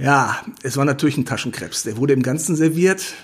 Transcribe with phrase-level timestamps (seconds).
[0.00, 1.82] Ja, es war natürlich ein Taschenkrebs.
[1.82, 3.14] Der wurde im Ganzen serviert.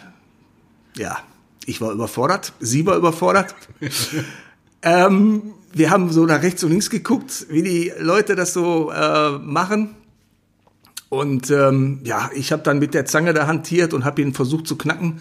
[0.96, 1.18] Ja,
[1.64, 2.52] ich war überfordert.
[2.60, 3.54] Sie war überfordert.
[4.82, 9.38] ähm, wir haben so nach rechts und links geguckt, wie die Leute das so äh,
[9.38, 9.96] machen.
[11.08, 14.66] Und ähm, ja, ich habe dann mit der Zange da hantiert und habe ihn versucht
[14.66, 15.20] zu knacken.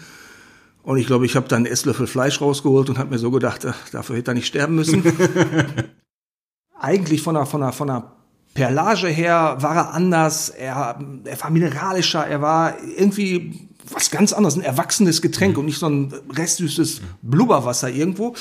[0.82, 3.64] Und ich glaube, ich habe dann einen Esslöffel Fleisch rausgeholt und habe mir so gedacht,
[3.66, 5.02] ach, dafür hätte er nicht sterben müssen.
[6.78, 8.15] Eigentlich von der, von der, von der
[8.56, 14.56] Perlage her war er anders, er, er war mineralischer, er war irgendwie was ganz anderes,
[14.56, 15.60] ein erwachsenes Getränk mhm.
[15.60, 18.34] und nicht so ein restsüßes Blubberwasser irgendwo.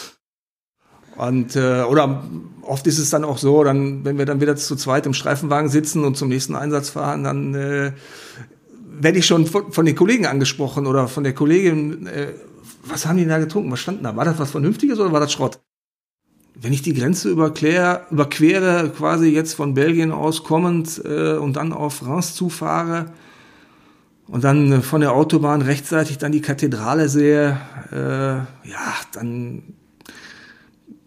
[1.17, 2.23] Und äh, oder
[2.61, 5.69] oft ist es dann auch so, dann wenn wir dann wieder zu zweit im Streifenwagen
[5.69, 7.91] sitzen und zum nächsten Einsatz fahren, dann äh,
[8.97, 12.33] werde ich schon von, von den Kollegen angesprochen oder von der Kollegin, äh,
[12.85, 13.71] was haben die da getrunken?
[13.71, 14.15] Was stand da?
[14.15, 15.59] War das was Vernünftiges oder war das Schrott?
[16.55, 21.73] Wenn ich die Grenze überquere, überquere, quasi jetzt von Belgien aus kommend äh, und dann
[21.73, 23.11] auf Reims zufahre
[24.27, 27.59] und dann äh, von der Autobahn rechtzeitig dann die Kathedrale sehe,
[27.91, 27.97] äh,
[28.69, 29.63] ja, dann,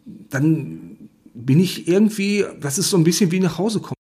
[0.05, 3.95] dann bin ich irgendwie, das ist so ein bisschen wie nach Hause kommen.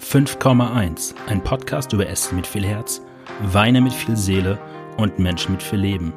[0.00, 3.00] 5,1, ein Podcast über Essen mit viel Herz,
[3.52, 4.58] Weine mit viel Seele
[4.96, 6.12] und Menschen mit viel Leben.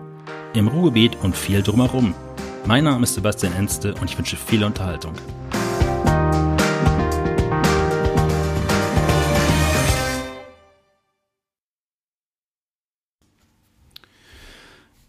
[0.54, 2.14] Im Ruhrgebiet und viel drumherum.
[2.66, 5.14] Mein Name ist Sebastian Enste und ich wünsche viel Unterhaltung.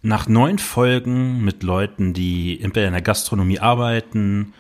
[0.03, 4.55] Nach neun Folgen mit Leuten, die in der Gastronomie arbeiten,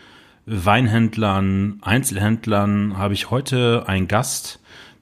[0.44, 4.60] Weinhändlern, Einzelhändlern, habe ich heute einen Gast,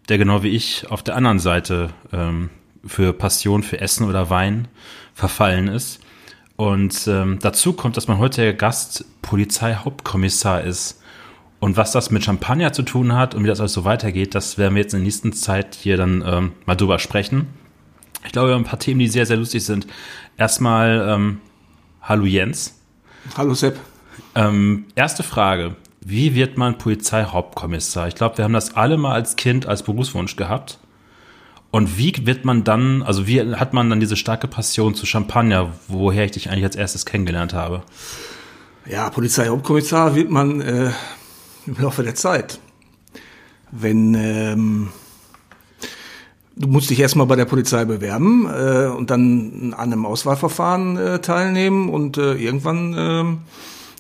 [0.09, 2.51] der genau wie ich auf der anderen Seite ähm,
[2.87, 4.69] für Passion für Essen oder Wein
[5.15, 6.01] verfallen ist.
[6.59, 11.01] Und ähm, dazu kommt, dass mein heutiger Gast Polizeihauptkommissar ist.
[11.61, 14.59] Und was das mit Champagner zu tun hat und wie das alles so weitergeht, das
[14.59, 17.47] werden wir jetzt in der nächsten Zeit hier dann ähm, mal drüber sprechen.
[18.27, 19.87] Ich glaube, wir haben ein paar Themen, die sehr, sehr lustig sind.
[20.37, 21.41] Erstmal, ähm,
[22.03, 22.77] hallo Jens.
[23.37, 23.79] Hallo Sepp.
[24.35, 25.77] Ähm, erste Frage.
[26.01, 28.09] Wie wird man Polizeihauptkommissar?
[28.09, 30.81] Ich glaube, wir haben das alle mal als Kind als Berufswunsch gehabt.
[31.71, 35.73] Und wie wird man dann, also wie hat man dann diese starke Passion zu Champagner,
[35.87, 37.83] woher ich dich eigentlich als erstes kennengelernt habe?
[38.87, 40.91] Ja, Polizeihauptkommissar wird man äh,
[41.67, 42.59] im Laufe der Zeit.
[43.71, 44.89] Wenn ähm,
[46.57, 51.19] du musst dich erstmal bei der Polizei bewerben äh, und dann an einem Auswahlverfahren äh,
[51.21, 53.25] teilnehmen und äh, irgendwann, äh,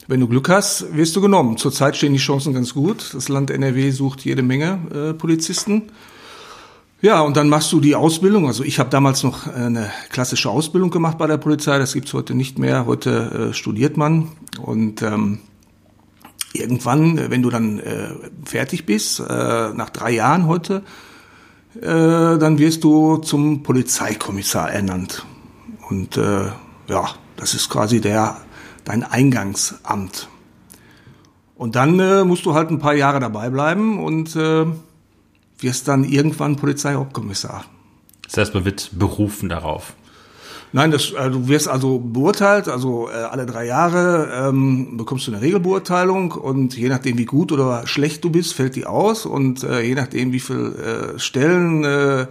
[0.07, 1.59] wenn du Glück hast, wirst du genommen.
[1.59, 3.13] Zurzeit stehen die Chancen ganz gut.
[3.13, 5.91] Das Land NRW sucht jede Menge äh, Polizisten.
[7.01, 8.49] Ja, und dann machst du die Ausbildung.
[8.49, 11.79] Also ich habe damals noch eine klassische Ausbildung gemacht bei der Polizei.
[11.79, 12.87] Das gibt's heute nicht mehr.
[12.87, 14.33] Heute äh, studiert man.
[14.61, 15.39] Und ähm,
[16.53, 18.09] irgendwann, wenn du dann äh,
[18.45, 19.23] fertig bist, äh,
[19.75, 20.83] nach drei Jahren heute,
[21.81, 25.25] äh, dann wirst du zum Polizeikommissar ernannt.
[25.89, 26.47] Und äh,
[26.89, 28.39] ja, das ist quasi der
[28.85, 30.29] dein Eingangsamt.
[31.55, 34.67] Und dann äh, musst du halt ein paar Jahre dabei bleiben und äh,
[35.61, 37.65] wirst dann irgendwann Polizeihauptkommissar.
[38.23, 39.95] Das heißt, man wird berufen darauf.
[40.73, 45.33] Nein, das, äh, du wirst also beurteilt, also äh, alle drei Jahre ähm, bekommst du
[45.33, 49.65] eine Regelbeurteilung und je nachdem, wie gut oder schlecht du bist, fällt die aus und
[49.65, 52.27] äh, je nachdem, wie viel äh, Stellen äh,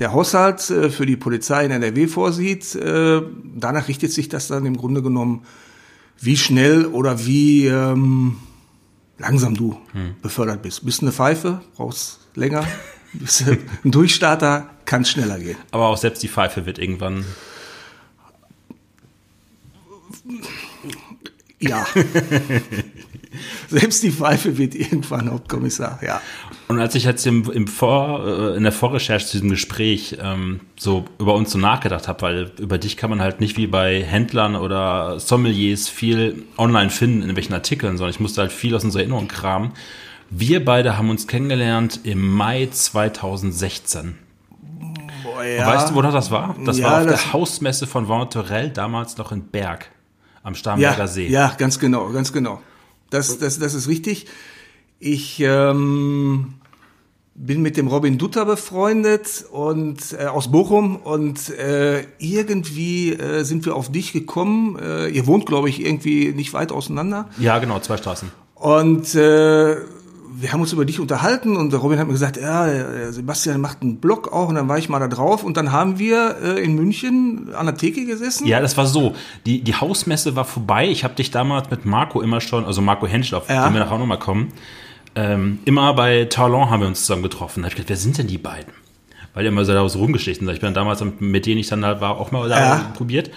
[0.00, 3.22] der Haushalt äh, für die Polizei in NRW vorsieht, äh,
[3.54, 5.42] danach richtet sich das dann im Grunde genommen,
[6.20, 8.38] wie schnell oder wie ähm,
[9.18, 10.16] langsam du hm.
[10.22, 10.84] befördert bist.
[10.84, 12.66] Bist eine Pfeife, brauchst länger.
[13.84, 15.56] Ein Durchstarter kann schneller gehen.
[15.70, 17.24] Aber auch selbst die Pfeife wird irgendwann.
[21.58, 21.86] Ja.
[23.68, 26.20] Selbst die Pfeife wird irgendwann Hauptkommissar, ja.
[26.68, 30.60] Und als ich jetzt im, im Vor, äh, in der Vorrecherche zu diesem Gespräch ähm,
[30.78, 34.02] so über uns so nachgedacht habe, weil über dich kann man halt nicht wie bei
[34.02, 38.84] Händlern oder Sommeliers viel online finden in welchen Artikeln, sondern ich musste halt viel aus
[38.84, 39.72] unserer Erinnerung kramen.
[40.28, 44.18] Wir beide haben uns kennengelernt im Mai 2016.
[45.22, 45.66] Boah, ja.
[45.66, 46.54] weißt du, wo das war?
[46.66, 49.90] Das ja, war auf das der Hausmesse von Venturell, damals noch in Berg
[50.42, 51.28] am Starnberger ja, See.
[51.28, 52.60] Ja, ganz genau, ganz genau.
[53.08, 54.26] Das, das, das ist richtig.
[55.00, 56.54] Ich ähm,
[57.40, 63.64] bin mit dem Robin Dutter befreundet und äh, aus Bochum und äh, irgendwie äh, sind
[63.64, 64.76] wir auf dich gekommen.
[64.78, 67.28] Äh, ihr wohnt, glaube ich, irgendwie nicht weit auseinander.
[67.38, 68.30] Ja, genau, zwei Straßen.
[68.56, 69.76] Und äh,
[70.40, 73.98] wir haben uns über dich unterhalten und Robin hat mir gesagt, ja, Sebastian macht einen
[73.98, 76.74] Blog auch und dann war ich mal da drauf und dann haben wir äh, in
[76.74, 78.48] München an der Theke gesessen.
[78.48, 79.14] Ja, das war so.
[79.46, 80.88] Die, die Hausmesse war vorbei.
[80.88, 83.64] Ich habe dich damals mit Marco immer schon, also Marco Henschel, auf ja.
[83.68, 84.52] den wir nachher auch nochmal kommen,
[85.14, 87.62] ähm, immer bei Talon haben wir uns zusammen getroffen.
[87.62, 88.72] Da habe ich gedacht, wer sind denn die beiden?
[89.34, 90.54] weil die immer so daraus rumgeschichten sind.
[90.56, 92.92] Ich bin damals mit denen ich dann da war auch mal da Ja.
[92.96, 93.30] probiert.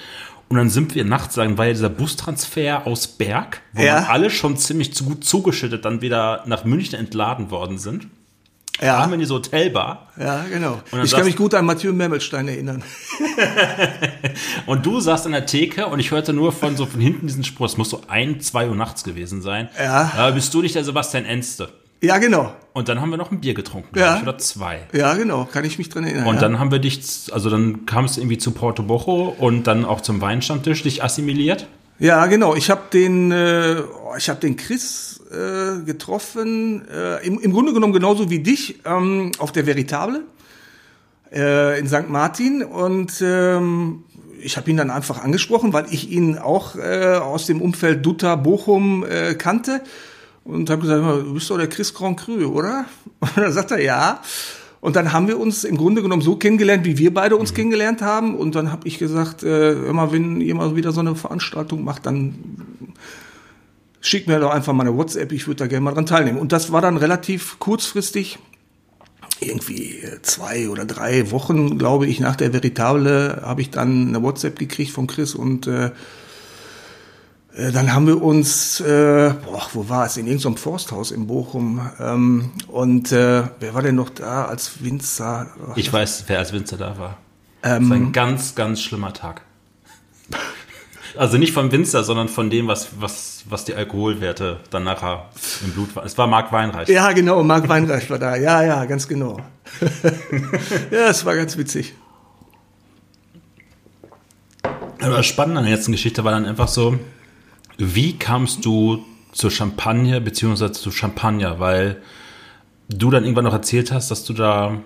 [0.50, 3.96] Und dann sind wir nachts, sagen, war ja dieser Bustransfer aus Berg, wo Ja.
[3.96, 8.08] dann alle schon ziemlich zu gut zugeschüttet dann wieder nach München entladen worden sind.
[8.80, 10.08] Ja, Kamen in diese Hotelbar.
[10.18, 10.82] ja, genau.
[11.04, 12.84] Ich kann mich gut an Mathieu Memmelstein erinnern.
[14.66, 17.44] Und du saßt an der Theke und ich hörte nur von so von hinten diesen
[17.44, 19.70] Spruch, es muss so ein, zwei Uhr nachts gewesen sein.
[19.78, 20.32] Ja.
[20.32, 21.70] bist du nicht der Sebastian Enste?
[22.02, 22.52] Ja, genau.
[22.74, 24.18] Und dann haben wir noch ein Bier getrunken, Ja.
[24.18, 24.80] ich, oder zwei.
[24.92, 25.46] Ja, genau.
[25.46, 26.26] Kann ich mich dran erinnern.
[26.26, 26.42] Und ja.
[26.42, 27.00] dann haben wir dich,
[27.32, 31.68] also dann kam es irgendwie zu Porto Bocho und dann auch zum Weinstammtisch dich assimiliert.
[32.02, 32.56] Ja, genau.
[32.56, 33.84] Ich habe den, äh,
[34.18, 36.88] ich habe den Chris äh, getroffen.
[36.90, 40.24] Äh, im, Im Grunde genommen genauso wie dich ähm, auf der Veritable
[41.32, 42.10] äh, in St.
[42.10, 44.04] Martin und ähm,
[44.42, 48.36] ich habe ihn dann einfach angesprochen, weil ich ihn auch äh, aus dem Umfeld Dutta
[48.36, 49.84] Bochum äh, kannte
[50.44, 52.86] und habe gesagt, du bist doch der Chris Grand Cru, oder?
[53.20, 54.22] Und dann sagt er ja.
[54.82, 58.02] Und dann haben wir uns im Grunde genommen so kennengelernt, wie wir beide uns kennengelernt
[58.02, 58.36] haben.
[58.36, 62.08] Und dann habe ich gesagt, äh, immer wenn ihr mal wieder so eine Veranstaltung macht,
[62.08, 62.34] dann
[64.02, 66.40] schickt mir doch einfach mal eine WhatsApp, ich würde da gerne mal dran teilnehmen.
[66.40, 68.40] Und das war dann relativ kurzfristig,
[69.40, 74.24] irgendwie äh, zwei oder drei Wochen, glaube ich, nach der Veritable habe ich dann eine
[74.24, 75.92] WhatsApp gekriegt von Chris und äh,
[77.58, 81.82] dann haben wir uns, äh, boah, wo war es, in irgendeinem Forsthaus in Bochum.
[82.00, 85.48] Ähm, und äh, wer war denn noch da als Winzer?
[85.70, 87.18] Ach, Ich weiß, wer als Winzer da war.
[87.64, 87.82] Ähm.
[87.82, 89.42] das war ein ganz, ganz schlimmer Tag.
[91.18, 95.30] Also nicht vom Winzer, sondern von dem, was, was, was die Alkoholwerte dann nachher
[95.62, 96.06] im Blut waren.
[96.06, 96.88] Es war Marc Weinreich.
[96.88, 98.38] Ja, genau, Marc Weinreich war da.
[98.38, 99.42] Ja, ja, ganz genau.
[100.92, 101.94] ja, es war ganz witzig.
[105.02, 106.98] Aber das Spannende an der letzten Geschichte war dann einfach so,
[107.78, 111.60] wie kamst du zur Champagne beziehungsweise zu Champagner?
[111.60, 112.02] Weil
[112.90, 114.78] du dann irgendwann noch erzählt hast, dass du da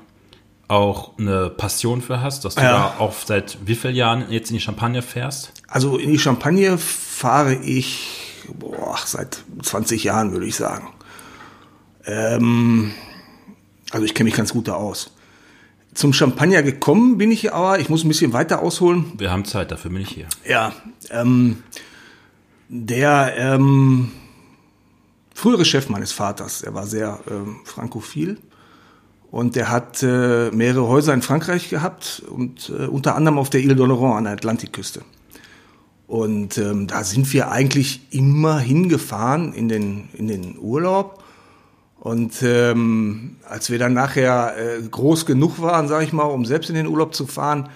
[0.68, 2.72] auch eine Passion für hast, dass du Ja.
[2.72, 5.52] da auch seit wie vielen Jahren jetzt in die Champagne fährst?
[5.68, 10.88] Also in die Champagne fahre ich boah, seit 20 Jahren, würde ich sagen.
[12.06, 12.92] Ähm,
[13.92, 15.12] also ich kenne mich ganz gut da aus.
[15.94, 19.14] Zum Champagner gekommen bin ich aber, ich muss ein bisschen weiter ausholen.
[19.18, 20.28] Wir haben Zeit, dafür bin ich hier.
[20.48, 20.74] Ja,
[21.10, 21.64] ähm,
[22.70, 24.12] der ähm,
[25.34, 28.38] frühere Chef meines Vaters, er war sehr ähm, frankophil
[29.32, 33.62] und der hat äh, mehrere Häuser in Frankreich gehabt und äh, unter anderem auf der
[33.62, 35.02] Ile d'Oléron an der Atlantikküste.
[36.08, 41.24] Und ähm, da sind wir eigentlich immer hingefahren in den, in den Urlaub.
[42.00, 46.70] Und ähm, als wir dann nachher äh, groß genug waren, sage ich mal, um selbst
[46.70, 47.70] in den Urlaub zu fahren,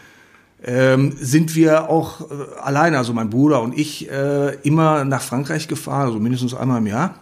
[0.64, 5.68] ähm, sind wir auch äh, alleine, also mein Bruder und ich, äh, immer nach Frankreich
[5.68, 7.16] gefahren, also mindestens einmal im Jahr.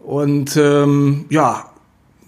[0.00, 1.70] Und ähm, ja,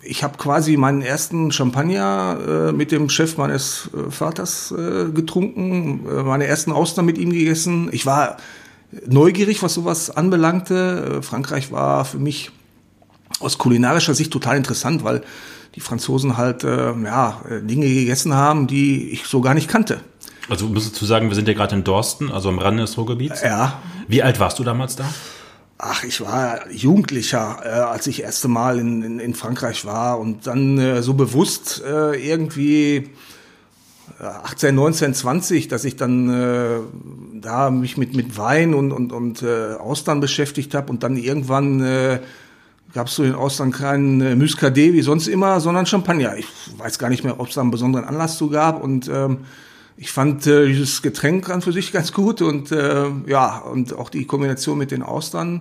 [0.02, 6.06] ich habe quasi meinen ersten Champagner äh, mit dem Chef meines äh, Vaters äh, getrunken,
[6.06, 7.88] äh, meine ersten Austern mit ihm gegessen.
[7.92, 8.36] Ich war
[9.06, 11.18] neugierig, was sowas anbelangte.
[11.18, 12.52] Äh, Frankreich war für mich
[13.40, 15.22] aus kulinarischer Sicht total interessant, weil
[15.76, 20.00] die Franzosen halt äh, ja, äh, Dinge gegessen haben, die ich so gar nicht kannte.
[20.48, 23.42] Also müsstest du sagen, wir sind ja gerade in Dorsten, also am Rande des Ruhrgebiets.
[23.42, 25.04] Ja, Wie alt warst du damals da?
[25.78, 30.46] Ach, ich war Jugendlicher, äh, als ich erste Mal in, in, in Frankreich war und
[30.46, 33.10] dann äh, so bewusst äh, irgendwie
[34.18, 36.78] äh, 18, 19, 20, dass ich dann äh,
[37.34, 41.82] da mich mit, mit Wein und, und, und äh, Austern beschäftigt habe und dann irgendwann
[41.82, 42.20] äh,
[42.96, 46.34] gab es so in Austern keinen äh, Muscadet wie sonst immer, sondern Champagner.
[46.38, 46.46] Ich
[46.78, 49.40] weiß gar nicht mehr, ob es da einen besonderen Anlass zu gab und ähm,
[49.98, 54.08] ich fand äh, dieses Getränk an für sich ganz gut und äh, ja, und auch
[54.08, 55.60] die Kombination mit den Austern.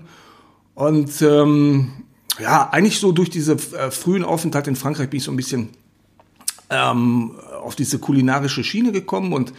[0.75, 1.91] Und ähm,
[2.39, 5.71] ja, eigentlich so durch diese äh, frühen Aufenthalt in Frankreich bin ich so ein bisschen
[6.69, 9.51] ähm, auf diese kulinarische Schiene gekommen und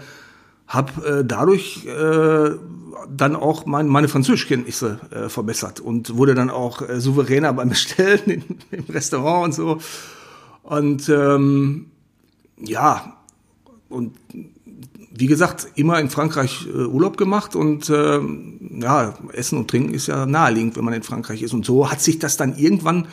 [0.67, 2.51] habe äh, dadurch äh,
[3.08, 8.25] dann auch mein, meine Französischkenntnisse äh, verbessert und wurde dann auch äh, souveräner beim Bestellen
[8.25, 9.77] in, im Restaurant und so.
[10.63, 11.91] Und ähm,
[12.58, 13.15] ja,
[13.96, 14.14] und
[15.18, 18.20] wie gesagt, immer in Frankreich äh, Urlaub gemacht und äh,
[18.82, 21.54] ja, Essen und Trinken ist ja naheliegend, wenn man in Frankreich ist.
[21.54, 23.08] Und so hat sich das dann irgendwann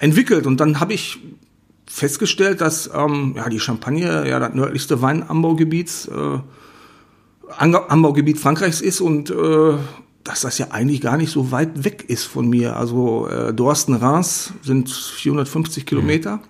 [0.00, 0.46] entwickelt.
[0.46, 1.18] Und dann habe ich
[1.86, 6.38] festgestellt, dass ähm, ja, die Champagne ja das nördlichste Weinanbaugebiet äh,
[7.56, 9.74] Anbaugebiet Frankreichs ist und äh,
[10.22, 12.76] dass das ja eigentlich gar nicht so weit weg ist von mir.
[12.76, 16.36] Also äh, Dorsten-Reims sind 450 Kilometer.
[16.36, 16.40] Mhm.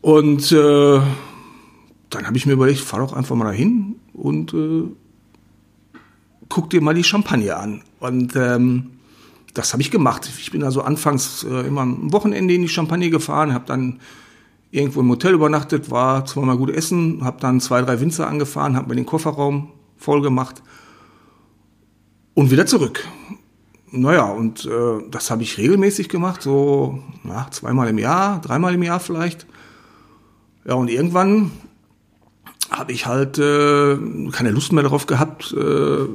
[0.00, 1.00] Und äh,
[2.10, 4.88] dann habe ich mir überlegt, fahr doch einfach mal dahin und äh,
[6.48, 7.82] guck dir mal die Champagne an.
[8.00, 8.90] Und ähm,
[9.54, 10.28] das habe ich gemacht.
[10.38, 14.00] Ich bin also anfangs äh, immer am Wochenende in die Champagne gefahren, habe dann
[14.70, 18.90] irgendwo im Hotel übernachtet, war zweimal gut essen, habe dann zwei, drei Winzer angefahren, habe
[18.90, 20.62] mir den Kofferraum voll gemacht
[22.34, 23.06] und wieder zurück.
[23.92, 28.82] Naja, und äh, das habe ich regelmäßig gemacht, so na, zweimal im Jahr, dreimal im
[28.84, 29.46] Jahr vielleicht.
[30.64, 31.50] Ja, und irgendwann
[32.80, 33.96] habe ich halt äh,
[34.32, 36.06] keine Lust mehr darauf gehabt, äh,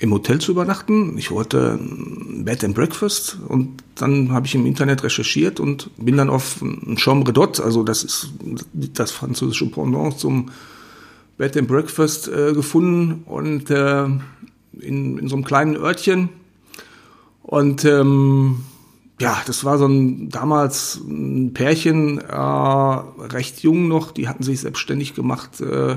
[0.00, 1.16] im Hotel zu übernachten.
[1.16, 6.18] Ich wollte ein Bed and Breakfast und dann habe ich im Internet recherchiert und bin
[6.18, 8.30] dann auf ein Chambre d'Hôte, also das ist
[8.74, 10.50] das französische Pendant zum
[11.38, 16.28] Bed and Breakfast äh, gefunden und äh, in, in so einem kleinen Örtchen
[17.42, 18.60] und ähm,
[19.20, 24.60] ja, das war so ein damals ein Pärchen, äh, recht jung noch, die hatten sich
[24.60, 25.96] selbstständig gemacht äh,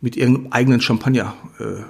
[0.00, 1.34] mit ihrem eigenen Champagner.
[1.58, 1.82] Äh,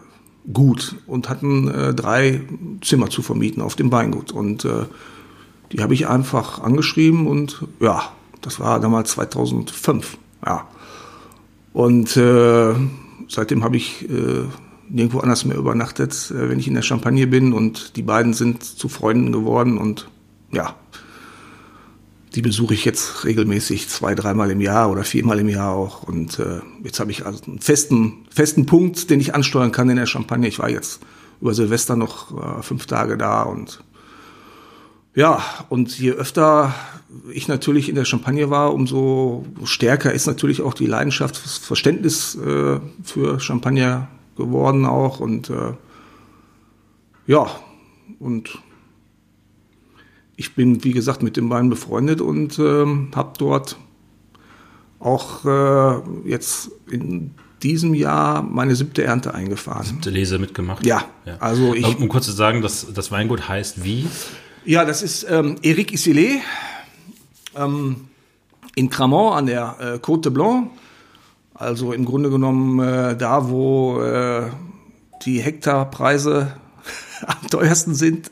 [0.52, 2.42] gut und hatten äh, drei
[2.80, 4.32] Zimmer zu vermieten auf dem Weingut.
[4.32, 4.86] Und äh,
[5.72, 10.16] die habe ich einfach angeschrieben und ja, das war damals 2005.
[10.44, 10.66] Ja.
[11.72, 12.74] Und äh,
[13.28, 14.44] seitdem habe ich äh,
[14.88, 17.52] nirgendwo anders mehr übernachtet, äh, wenn ich in der Champagne bin.
[17.52, 20.08] Und die beiden sind zu Freunden geworden und
[20.52, 20.74] ja,
[22.34, 26.02] die besuche ich jetzt regelmäßig zwei, dreimal im Jahr oder viermal im Jahr auch.
[26.02, 29.96] Und äh, jetzt habe ich also einen festen, festen Punkt, den ich ansteuern kann in
[29.96, 30.48] der Champagne.
[30.48, 31.00] Ich war jetzt
[31.40, 33.82] über Silvester noch äh, fünf Tage da und
[35.14, 36.74] ja, und je öfter
[37.32, 42.36] ich natürlich in der Champagne war, umso stärker ist natürlich auch die Leidenschaft, das Verständnis
[42.36, 45.72] äh, für Champagner geworden auch und äh,
[47.26, 47.50] ja,
[48.20, 48.58] und
[50.38, 53.76] ich bin, wie gesagt, mit den beiden befreundet und ähm, habe dort
[55.00, 59.84] auch äh, jetzt in diesem Jahr meine siebte Ernte eingefahren.
[59.84, 60.86] Siebte Lese mitgemacht?
[60.86, 61.06] Ja.
[61.26, 61.38] ja.
[61.40, 64.06] Also ich, um kurz zu sagen, dass das Weingut heißt wie?
[64.64, 66.38] Ja, das ist ähm, Eric Isilé
[67.56, 68.08] ähm,
[68.76, 70.70] in Cramont an der äh, Côte de Blanc.
[71.52, 74.50] Also im Grunde genommen äh, da, wo äh,
[75.24, 76.54] die Hektarpreise
[77.26, 78.30] am teuersten sind.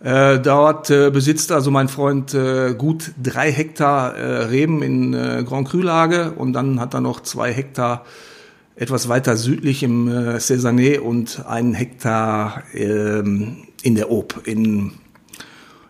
[0.00, 5.42] Äh, dort äh, besitzt also mein Freund äh, gut drei Hektar äh, Reben in äh,
[5.44, 8.04] Grand Cru-Lage und dann hat er noch zwei Hektar
[8.76, 14.36] etwas weiter südlich im äh, Cézanne und einen Hektar ähm, in der Aube.
[14.44, 14.92] In,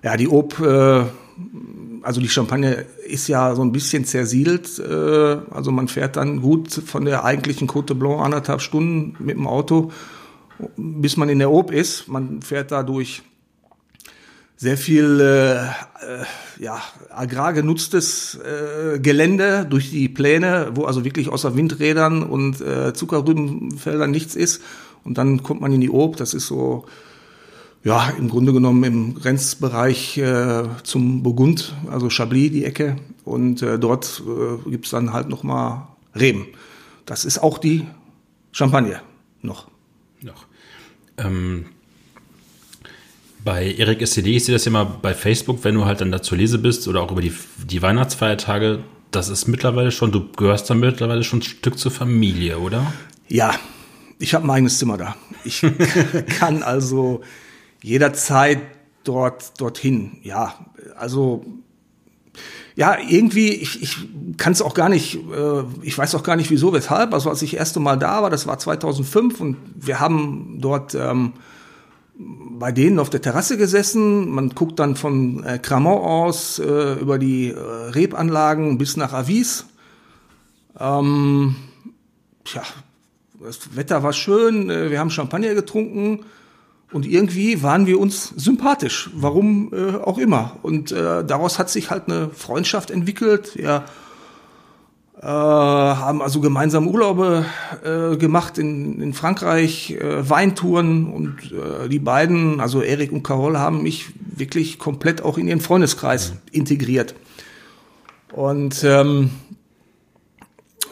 [0.03, 4.79] ja, die Aube, äh, also die Champagne ist ja so ein bisschen zersiedelt.
[4.79, 9.47] Äh, also man fährt dann gut von der eigentlichen Côte Blanc anderthalb Stunden mit dem
[9.47, 9.93] Auto,
[10.79, 12.09] bis man in der Aube ist.
[12.09, 13.23] Man fährt da durch
[14.59, 16.25] sehr viel äh, äh,
[16.59, 22.93] ja, agrar genutztes äh, Gelände durch die Pläne, wo also wirklich außer Windrädern und äh,
[22.93, 24.61] Zuckerrübenfeldern nichts ist.
[25.05, 26.87] Und dann kommt man in die Ob, das ist so
[27.85, 32.97] ja, im Grunde genommen im Grenzbereich äh, zum Burgund, also Chablis, die Ecke.
[33.25, 35.87] Und äh, dort äh, gibt es dann halt nochmal
[36.19, 36.47] Reben.
[37.07, 37.87] Das ist auch die
[38.51, 39.01] Champagne
[39.41, 39.69] noch.
[40.21, 40.47] Noch.
[41.17, 41.67] Ähm,
[43.49, 46.35] bei Erik SCD, ich sehe das ja mal bei Facebook, wenn du halt dann dazu
[46.35, 47.33] lese bist oder auch über die,
[47.65, 52.59] die Weihnachtsfeiertage, das ist mittlerweile schon, du gehörst dann mittlerweile schon ein Stück zur Familie,
[52.59, 52.93] oder?
[53.27, 53.55] Ja,
[54.19, 55.17] ich habe ein eigenes Zimmer da.
[55.45, 55.65] Ich
[56.39, 57.23] kann also
[57.83, 58.61] jederzeit
[59.05, 60.19] dort dorthin.
[60.25, 60.67] Ja,
[60.99, 61.43] also
[62.77, 63.97] ja, irgendwie, ich, ich
[64.37, 67.15] kann es auch gar nicht, äh, ich weiß auch gar nicht wieso, weshalb.
[67.15, 70.95] Also als ich das erste Mal da war, das war 2005 und wir haben dort
[70.95, 71.33] ähm,
[72.19, 74.29] bei denen auf der Terrasse gesessen.
[74.31, 79.67] Man guckt dann von äh, Cramont aus äh, über die äh, Rebanlagen bis nach Avis.
[80.79, 81.57] Ähm,
[82.45, 82.63] tja,
[83.41, 86.25] das Wetter war schön, äh, wir haben Champagner getrunken
[86.93, 90.57] und irgendwie waren wir uns sympathisch, warum äh, auch immer.
[90.63, 93.57] Und äh, daraus hat sich halt eine Freundschaft entwickelt.
[93.57, 93.85] Wir
[95.21, 97.45] äh, haben also gemeinsam Urlaube
[97.85, 103.59] äh, gemacht in, in Frankreich, äh, Weintouren und äh, die beiden, also Erik und Carol,
[103.59, 107.17] haben mich wirklich komplett auch in ihren Freundeskreis integriert.
[108.33, 109.31] Und ähm,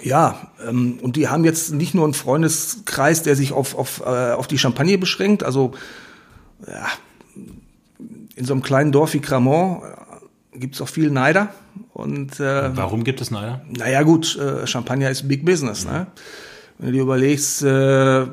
[0.03, 4.33] ja, ähm, und die haben jetzt nicht nur einen Freundeskreis, der sich auf, auf, äh,
[4.33, 5.45] auf die Champagne beschränkt.
[5.45, 5.73] Also
[6.67, 6.87] ja,
[8.35, 11.51] in so einem kleinen Dorf wie Cramont äh, gibt es auch viel Neider.
[11.93, 13.63] Und, äh, Warum gibt es Neider?
[13.69, 15.85] Naja gut, äh, Champagner ist Big Business.
[15.85, 15.93] Mhm.
[15.93, 16.07] Ne?
[16.79, 18.27] Wenn du dir überlegst, äh,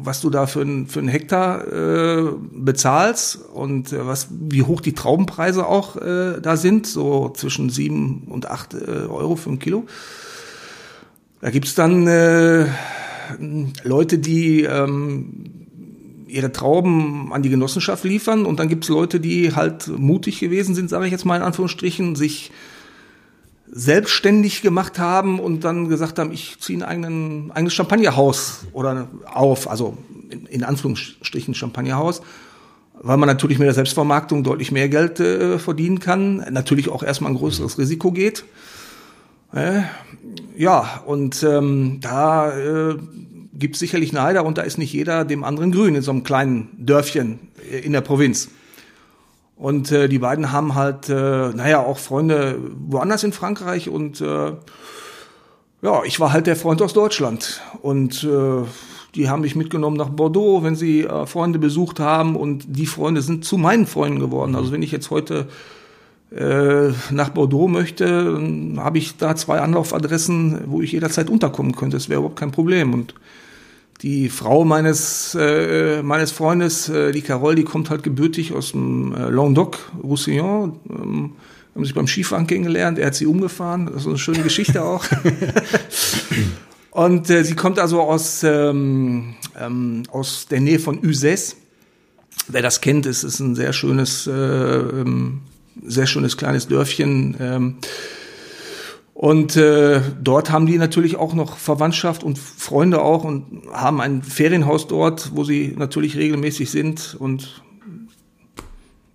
[0.00, 4.80] was du da für, ein, für einen Hektar äh, bezahlst und äh, was, wie hoch
[4.80, 9.58] die Traubenpreise auch äh, da sind, so zwischen sieben und acht äh, Euro für ein
[9.58, 9.86] Kilo.
[11.40, 12.66] Da gibt's dann äh,
[13.82, 15.67] Leute, die ähm,
[16.28, 20.90] ihre Trauben an die Genossenschaft liefern und dann gibt's Leute, die halt mutig gewesen sind,
[20.90, 22.50] sage ich jetzt mal in Anführungsstrichen, sich
[23.70, 29.68] selbstständig gemacht haben und dann gesagt haben, ich ziehe ein eigenen, eigenes Champagnerhaus oder auf,
[29.68, 29.96] also
[30.30, 32.22] in, in Anführungsstrichen Champagnerhaus,
[33.00, 37.32] weil man natürlich mit der Selbstvermarktung deutlich mehr Geld äh, verdienen kann, natürlich auch erstmal
[37.32, 38.44] ein größeres Risiko geht.
[39.52, 39.82] Äh,
[40.56, 42.96] ja, und ähm, da äh,
[43.58, 46.24] gibt es sicherlich Neider und da ist nicht jeder dem anderen grün in so einem
[46.24, 47.38] kleinen Dörfchen
[47.70, 48.48] äh, in der Provinz.
[49.56, 54.52] Und äh, die beiden haben halt, äh, naja, auch Freunde woanders in Frankreich und äh,
[55.80, 58.64] ja, ich war halt der Freund aus Deutschland und äh,
[59.14, 63.22] die haben mich mitgenommen nach Bordeaux, wenn sie äh, Freunde besucht haben und die Freunde
[63.22, 64.54] sind zu meinen Freunden geworden.
[64.54, 65.48] Also wenn ich jetzt heute
[66.30, 68.38] äh, nach Bordeaux möchte,
[68.76, 71.96] habe ich da zwei Anlaufadressen, wo ich jederzeit unterkommen könnte.
[71.96, 72.92] Das wäre überhaupt kein Problem.
[72.92, 73.14] Und
[74.02, 79.12] die Frau meines, äh, meines Freundes, äh, die Carole, die kommt halt gebürtig aus dem
[79.12, 80.78] äh, Languedoc, Roussillon.
[80.88, 81.32] Ähm,
[81.74, 82.98] haben sich beim Skifahren kennengelernt.
[82.98, 83.86] Er hat sie umgefahren.
[83.86, 85.04] Das ist eine schöne Geschichte auch.
[86.90, 91.54] Und äh, sie kommt also aus, ähm, ähm, aus der Nähe von Uzès.
[92.48, 95.42] Wer das kennt, ist, ist ein sehr schönes äh, ähm,
[95.86, 97.78] sehr schönes kleines Dörfchen.
[99.18, 104.22] Und äh, dort haben die natürlich auch noch Verwandtschaft und Freunde auch und haben ein
[104.22, 107.16] Ferienhaus dort, wo sie natürlich regelmäßig sind.
[107.18, 107.60] Und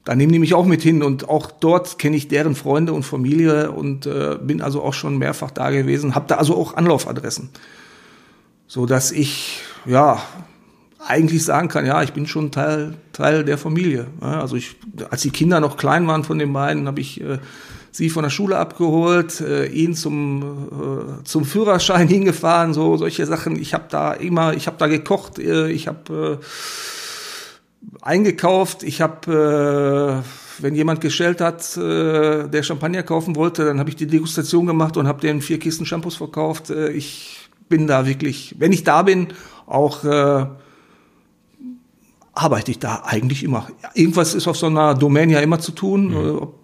[0.03, 1.03] da nehmen die mich auch mit hin.
[1.03, 5.19] Und auch dort kenne ich deren Freunde und Familie und äh, bin also auch schon
[5.19, 6.15] mehrfach da gewesen.
[6.15, 7.51] Habe da also auch Anlaufadressen.
[8.67, 10.21] So dass ich, ja,
[10.99, 14.07] eigentlich sagen kann, ja, ich bin schon Teil, Teil der Familie.
[14.19, 14.75] Also ich,
[15.09, 17.39] als die Kinder noch klein waren von den beiden, habe ich äh,
[17.93, 23.55] sie von der Schule abgeholt, äh, ihn zum, äh, zum Führerschein hingefahren, so solche Sachen.
[23.55, 26.45] Ich habe da immer, ich habe da gekocht, äh, ich habe äh,
[28.01, 30.27] eingekauft, ich habe äh,
[30.59, 34.97] wenn jemand gestellt hat, äh, der Champagner kaufen wollte, dann habe ich die Degustation gemacht
[34.97, 36.69] und habe den vier Kisten Shampoos verkauft.
[36.69, 39.29] Äh, ich bin da wirklich, wenn ich da bin,
[39.65, 40.45] auch äh,
[42.33, 43.67] arbeite ich da eigentlich immer.
[43.93, 46.37] Irgendwas ist auf so einer Domain ja immer zu tun, mhm.
[46.39, 46.59] ob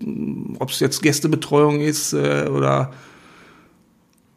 [0.67, 2.91] es jetzt Gästebetreuung ist äh, oder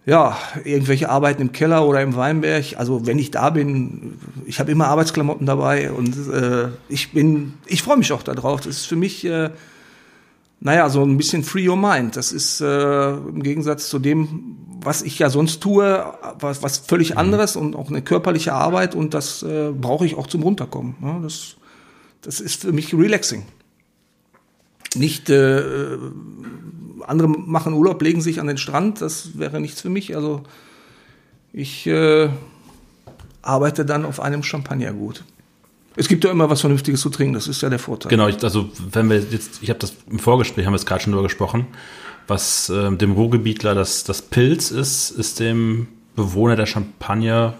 [0.04, 2.76] ja, irgendwelche Arbeiten im Keller oder im Weinberg.
[2.76, 7.82] Also wenn ich da bin, ich habe immer Arbeitsklamotten dabei und äh, ich bin, ich
[7.82, 8.60] freue mich auch darauf.
[8.62, 9.50] Das ist für mich, äh,
[10.58, 12.16] naja, so ein bisschen free your mind.
[12.16, 16.04] Das ist äh, im Gegensatz zu dem, was ich ja sonst tue,
[16.40, 17.18] was, was völlig mhm.
[17.18, 20.96] anderes und auch eine körperliche Arbeit und das äh, brauche ich auch zum Runterkommen.
[21.00, 21.56] Ja, das,
[22.22, 23.44] das ist für mich relaxing.
[24.96, 25.62] Nicht äh,
[27.06, 30.14] andere machen Urlaub, legen sich an den Strand, das wäre nichts für mich.
[30.14, 30.42] Also
[31.52, 32.28] ich äh,
[33.42, 35.24] arbeite dann auf einem Champagnergut.
[35.94, 38.08] Es gibt ja immer was Vernünftiges zu trinken, das ist ja der Vorteil.
[38.08, 41.02] Genau, ich, also wenn wir jetzt, ich habe das im Vorgespräch, haben wir es gerade
[41.02, 41.66] schon drüber gesprochen,
[42.28, 47.54] was äh, dem Ruhrgebietler das, das Pilz ist, ist dem Bewohner der Champagner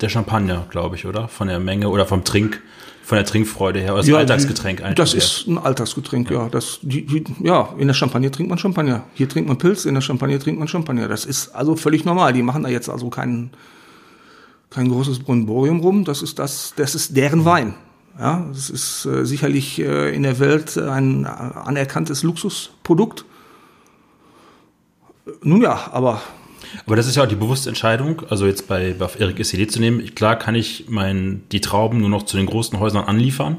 [0.00, 1.28] der Champagner, glaube ich, oder?
[1.28, 2.60] Von der Menge oder vom Trink,
[3.08, 3.94] von der Trinkfreude her.
[3.94, 4.96] Oder das Ja, Alltagsgetränk eigentlich.
[4.96, 6.50] Das ist ein Alltagsgetränk, ja.
[6.50, 9.04] Das, die, die, ja, in der Champagne trinkt man Champagner.
[9.14, 11.08] Hier trinkt man Pilz, in der Champagne trinkt man Champagner.
[11.08, 12.34] Das ist also völlig normal.
[12.34, 13.48] Die machen da jetzt also kein,
[14.68, 16.04] kein großes Brunborium rum.
[16.04, 17.72] Das ist das, das ist deren Wein.
[18.18, 23.24] Ja, das ist äh, sicherlich äh, in der Welt ein anerkanntes Luxusprodukt.
[25.42, 26.20] Nun ja, aber
[26.86, 29.80] Aber das ist ja auch die bewusste Entscheidung, also jetzt bei, bei Erik SED zu
[29.80, 30.14] nehmen.
[30.14, 33.58] Klar kann ich mein, die Trauben nur noch zu den großen Häusern anliefern.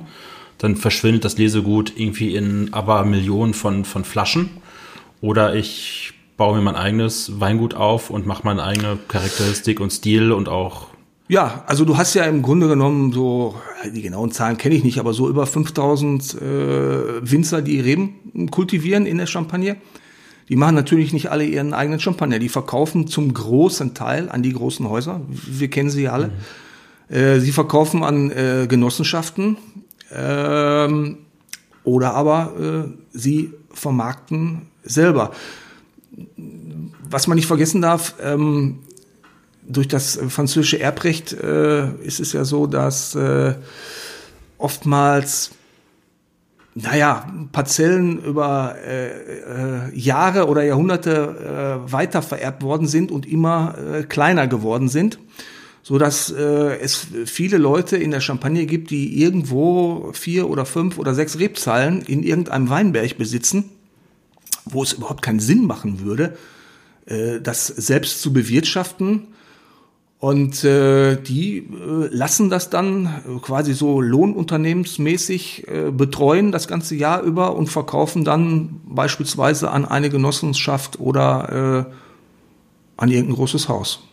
[0.57, 4.49] Dann verschwindet das Lesegut irgendwie in aber Millionen von, von Flaschen.
[5.21, 10.31] Oder ich baue mir mein eigenes Weingut auf und mache meine eigene Charakteristik und Stil
[10.31, 10.87] und auch
[11.27, 13.55] Ja, also du hast ja im Grunde genommen so,
[13.93, 16.39] die genauen Zahlen kenne ich nicht, aber so über 5000 äh,
[17.29, 19.75] Winzer, die Reben kultivieren in der Champagne.
[20.49, 22.39] Die machen natürlich nicht alle ihren eigenen Champagner.
[22.39, 25.21] Die verkaufen zum großen Teil an die großen Häuser.
[25.29, 26.31] Wir kennen sie alle.
[27.07, 29.57] Äh, sie verkaufen an äh, Genossenschaften
[30.11, 31.19] ähm,
[31.83, 35.31] oder aber äh, sie vermarkten selber.
[37.09, 38.79] Was man nicht vergessen darf, ähm,
[39.67, 43.53] durch das französische Erbrecht äh, ist es ja so, dass äh,
[44.57, 45.51] oftmals,
[46.75, 53.75] naja, Parzellen über äh, äh, Jahre oder Jahrhunderte äh, weiter vererbt worden sind und immer
[53.77, 55.19] äh, kleiner geworden sind,
[55.81, 60.97] so dass äh, es viele Leute in der Champagne gibt, die irgendwo vier oder fünf
[60.99, 63.71] oder sechs Rebzahlen in irgendeinem Weinberg besitzen,
[64.65, 66.37] wo es überhaupt keinen Sinn machen würde,
[67.07, 69.27] äh, das selbst zu bewirtschaften.
[70.19, 71.63] Und äh, die äh,
[72.11, 78.25] lassen das dann äh, quasi so lohnunternehmensmäßig äh, betreuen das ganze Jahr über und verkaufen
[78.25, 81.93] dann beispielsweise an eine Genossenschaft oder äh,
[82.97, 84.03] an irgendein großes Haus.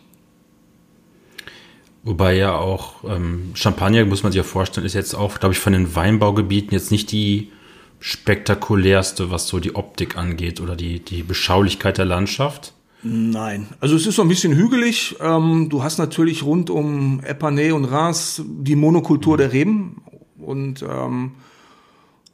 [2.03, 5.59] Wobei ja auch ähm, Champagner, muss man sich ja vorstellen, ist jetzt auch, glaube ich,
[5.59, 7.51] von den Weinbaugebieten jetzt nicht die
[7.99, 12.71] spektakulärste, was so die Optik angeht oder die, die Beschaulichkeit der Landschaft.
[13.09, 15.15] Nein, also es ist so ein bisschen hügelig.
[15.21, 20.01] Ähm, du hast natürlich rund um Epernay und Reims die Monokultur der Reben
[20.37, 21.31] und ähm,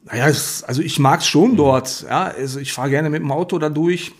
[0.04, 2.02] naja, es, also ich mag's schon dort.
[2.02, 4.12] Ja, also ich fahre gerne mit dem Auto da durch.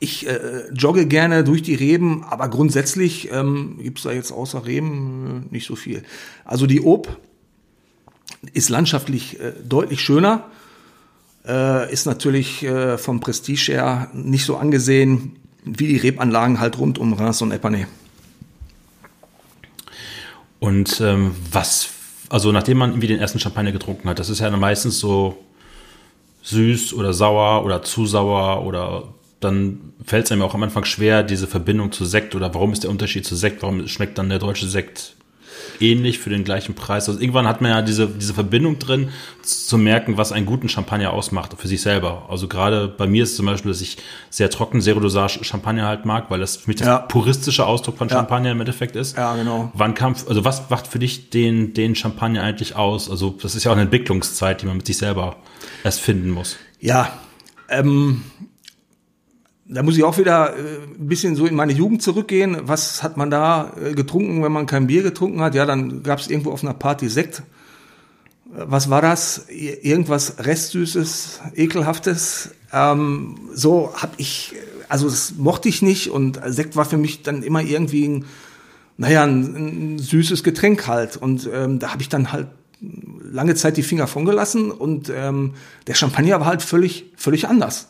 [0.00, 5.44] Ich äh, jogge gerne durch die Reben, aber grundsätzlich ähm, gibt's da jetzt außer Reben
[5.46, 6.02] äh, nicht so viel.
[6.44, 7.16] Also die Ob
[8.52, 10.50] ist landschaftlich äh, deutlich schöner
[11.48, 16.98] äh, ist natürlich äh, vom Prestige her nicht so angesehen wie die Rebanlagen halt rund
[16.98, 17.86] um Reims und Epernay.
[20.60, 21.90] Und ähm, was,
[22.28, 25.38] also nachdem man irgendwie den ersten Champagner getrunken hat, das ist ja meistens so
[26.42, 31.22] süß oder sauer oder zu sauer oder dann fällt es einem auch am Anfang schwer,
[31.22, 34.40] diese Verbindung zu Sekt oder warum ist der Unterschied zu Sekt, warum schmeckt dann der
[34.40, 35.16] deutsche Sekt
[35.80, 37.08] ähnlich für den gleichen Preis.
[37.08, 39.10] Also irgendwann hat man ja diese, diese Verbindung drin,
[39.42, 42.26] zu merken, was einen guten Champagner ausmacht für sich selber.
[42.28, 43.96] Also gerade bei mir ist zum Beispiel, dass ich
[44.30, 46.98] sehr trocken Zero Dosage Champagner halt mag, weil das für mich Ja.
[46.98, 48.16] puristische Ausdruck von Ja.
[48.16, 49.16] Champagner im Endeffekt ist.
[49.16, 49.70] Ja, genau.
[49.74, 53.10] Wann kam, also was macht für dich den, den Champagner eigentlich aus?
[53.10, 55.36] Also das ist ja auch eine Entwicklungszeit, die man mit sich selber
[55.84, 56.56] erst finden muss.
[56.80, 57.10] Ja,
[57.70, 58.22] ähm,
[59.70, 60.60] da muss ich auch wieder äh,
[60.98, 62.56] ein bisschen so in meine Jugend zurückgehen.
[62.62, 65.54] Was hat man da äh, getrunken, wenn man kein Bier getrunken hat?
[65.54, 67.40] Ja, dann gab es irgendwo auf einer Party Sekt.
[68.54, 69.46] Äh, Was war das?
[69.48, 72.50] Ir- Irgendwas Restsüßes, Ekelhaftes.
[72.72, 74.54] Ähm, so hab ich,
[74.88, 78.24] also das mochte ich nicht und Sekt war für mich dann immer irgendwie ein,
[78.96, 81.16] naja, ein, ein süßes Getränk halt.
[81.18, 82.48] Und ähm, da habe ich dann halt
[83.22, 85.54] lange Zeit die Finger von gelassen und ähm,
[85.88, 87.88] der Champagner war halt völlig, völlig anders.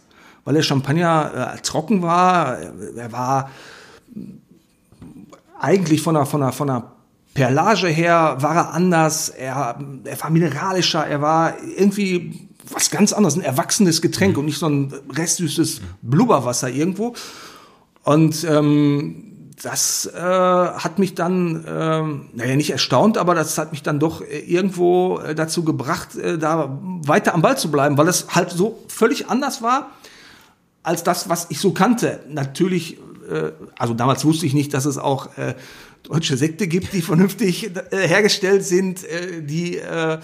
[0.48, 2.56] Weil der Champagner äh, trocken war,
[2.96, 3.50] er war
[5.60, 6.90] eigentlich von der, von der, von der
[7.34, 13.36] Perlage her war er anders, er, er war mineralischer, er war irgendwie was ganz anderes,
[13.36, 17.12] ein erwachsenes Getränk und nicht so ein restsüßes Blubberwasser irgendwo.
[18.04, 23.82] Und ähm, das äh, hat mich dann, ähm, naja, nicht erstaunt, aber das hat mich
[23.82, 28.08] dann doch äh, irgendwo äh, dazu gebracht, äh, da weiter am Ball zu bleiben, weil
[28.08, 29.90] es halt so völlig anders war
[30.88, 32.20] als das, was ich so kannte.
[32.30, 32.96] Natürlich,
[33.30, 35.54] äh, also damals wusste ich nicht, dass es auch äh,
[36.02, 40.18] deutsche Sekte gibt, die vernünftig äh, hergestellt sind, äh, die äh,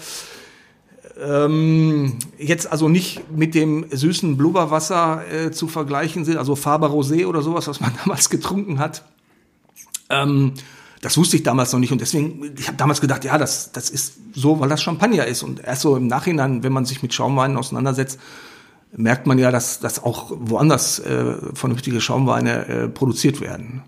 [1.23, 7.27] ähm, jetzt also nicht mit dem süßen Blubberwasser äh, zu vergleichen sind, also Faber Rosé
[7.27, 9.03] oder sowas, was man damals getrunken hat.
[10.09, 10.53] Ähm,
[11.01, 13.91] das wusste ich damals noch nicht und deswegen, ich habe damals gedacht, ja, das, das
[13.91, 15.43] ist so, weil das Champagner ist.
[15.43, 18.19] Und erst so im Nachhinein, wenn man sich mit Schaumweinen auseinandersetzt,
[18.97, 23.83] merkt man ja, dass, dass auch woanders äh, vernünftige Schaumweine äh, produziert werden.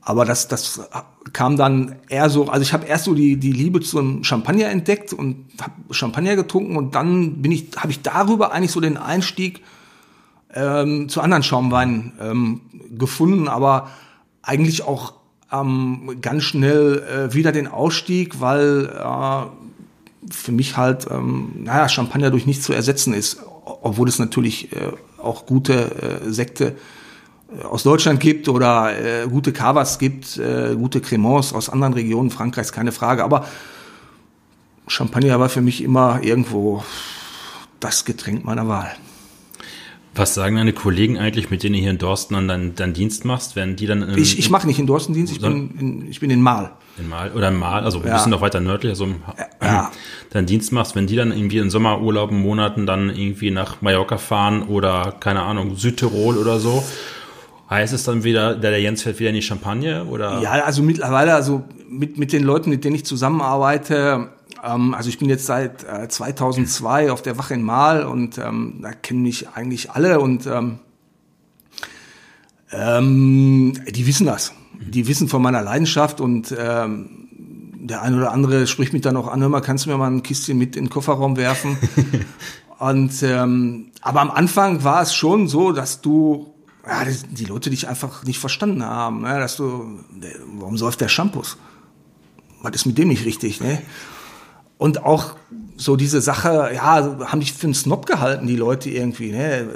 [0.00, 0.82] Aber das, das
[1.32, 5.12] kam dann eher so, also ich habe erst so die, die Liebe zum Champagner entdeckt
[5.12, 9.62] und habe Champagner getrunken und dann bin ich, habe ich darüber eigentlich so den Einstieg
[10.54, 12.60] ähm, zu anderen Schaumweinen ähm,
[12.96, 13.90] gefunden, aber
[14.42, 15.14] eigentlich auch
[15.52, 22.30] ähm, ganz schnell äh, wieder den Ausstieg, weil äh, für mich halt, ähm, naja, Champagner
[22.30, 26.76] durch nichts zu ersetzen ist, obwohl es natürlich äh, auch gute äh, Sekte
[27.60, 30.40] äh, aus Deutschland gibt oder gute Cavas gibt,
[30.78, 33.22] gute Cremants aus anderen Regionen Frankreichs, keine Frage.
[33.24, 33.46] Aber
[34.88, 36.82] Champagner war für mich immer irgendwo
[37.80, 38.90] das Getränk meiner Wahl.
[40.16, 43.54] Was sagen deine Kollegen eigentlich, mit denen du hier in Dorsten dann deinen, Dienst machst,
[43.54, 46.20] wenn die dann in, Ich, ich mache nicht in Dorsten Dienst, ich bin in, ich
[46.20, 46.72] bin in Mal.
[46.98, 49.08] In Mal oder in Mal, also ein bisschen noch weiter nördlich, also
[49.62, 49.90] ja.
[50.30, 54.62] deinen Dienst machst, wenn die dann irgendwie in Sommerurlauben Monaten dann irgendwie nach Mallorca fahren
[54.62, 56.82] oder keine Ahnung Südtirol oder so,
[57.68, 60.40] heißt es dann wieder, der, der Jens fährt wieder in die Champagne oder?
[60.40, 64.30] Ja, also mittlerweile, also mit mit den Leuten, mit denen ich zusammenarbeite,
[64.64, 68.80] ähm, also ich bin jetzt seit äh, 2002 auf der Wache in Mal und ähm,
[68.82, 70.78] da kennen mich eigentlich alle und ähm,
[72.72, 74.52] ähm, die wissen das.
[74.78, 77.28] Die wissen von meiner Leidenschaft und ähm,
[77.88, 80.10] der eine oder andere spricht mich dann auch an, hör mal, kannst du mir mal
[80.10, 81.78] ein Kistchen mit in den Kofferraum werfen?
[82.78, 86.52] und ähm, aber am Anfang war es schon so, dass du
[86.86, 89.38] ja, die Leute dich einfach nicht verstanden haben, ne?
[89.38, 89.98] dass du,
[90.58, 91.56] warum säuft der Shampoos?
[92.62, 93.82] Was ist mit dem nicht richtig, ne?
[94.78, 95.36] Und auch
[95.76, 96.94] so diese Sache, ja,
[97.26, 99.68] haben dich für einen Snob gehalten, die Leute irgendwie, ne?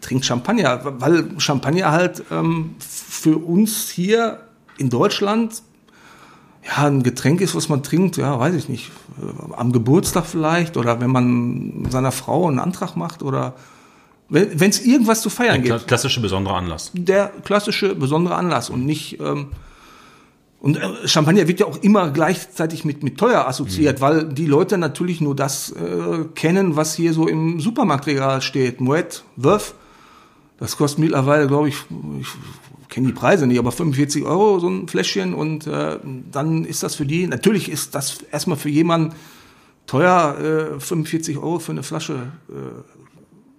[0.00, 4.38] Trinkt Champagner, weil Champagner halt ähm, für uns hier
[4.76, 5.62] in Deutschland
[6.64, 10.76] ja ein Getränk ist, was man trinkt, ja, weiß ich nicht, äh, am Geburtstag vielleicht
[10.76, 13.54] oder wenn man seiner Frau einen Antrag macht oder
[14.30, 15.88] wenn es irgendwas zu feiern der gibt.
[15.88, 16.90] Klassische besondere Anlass.
[16.92, 19.48] Der klassische besondere Anlass und nicht ähm,
[20.60, 24.02] und äh, Champagner wird ja auch immer gleichzeitig mit, mit teuer assoziiert, mhm.
[24.02, 28.80] weil die Leute natürlich nur das äh, kennen, was hier so im Supermarktregal steht.
[28.80, 29.74] Moet, Wurf,
[30.58, 31.76] das kostet mittlerweile, glaube ich,
[32.20, 32.28] ich
[32.88, 35.98] kenne die Preise nicht, aber 45 Euro so ein Fläschchen und äh,
[36.32, 39.14] dann ist das für die, natürlich ist das erstmal für jemanden
[39.86, 42.52] teuer, äh, 45 Euro für eine Flasche äh,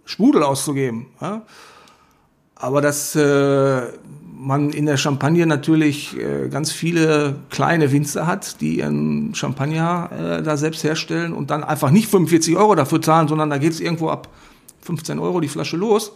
[0.03, 1.07] Sprudel auszugeben.
[1.21, 1.43] Ja?
[2.55, 3.83] Aber das äh,
[4.39, 10.43] man in der Champagne natürlich äh, ganz viele kleine Winzer hat, die ihren Champagner äh,
[10.43, 13.81] da selbst herstellen und dann einfach nicht 45 Euro dafür zahlen, sondern da geht es
[13.81, 14.29] irgendwo ab
[14.81, 16.13] 15 Euro die Flasche los,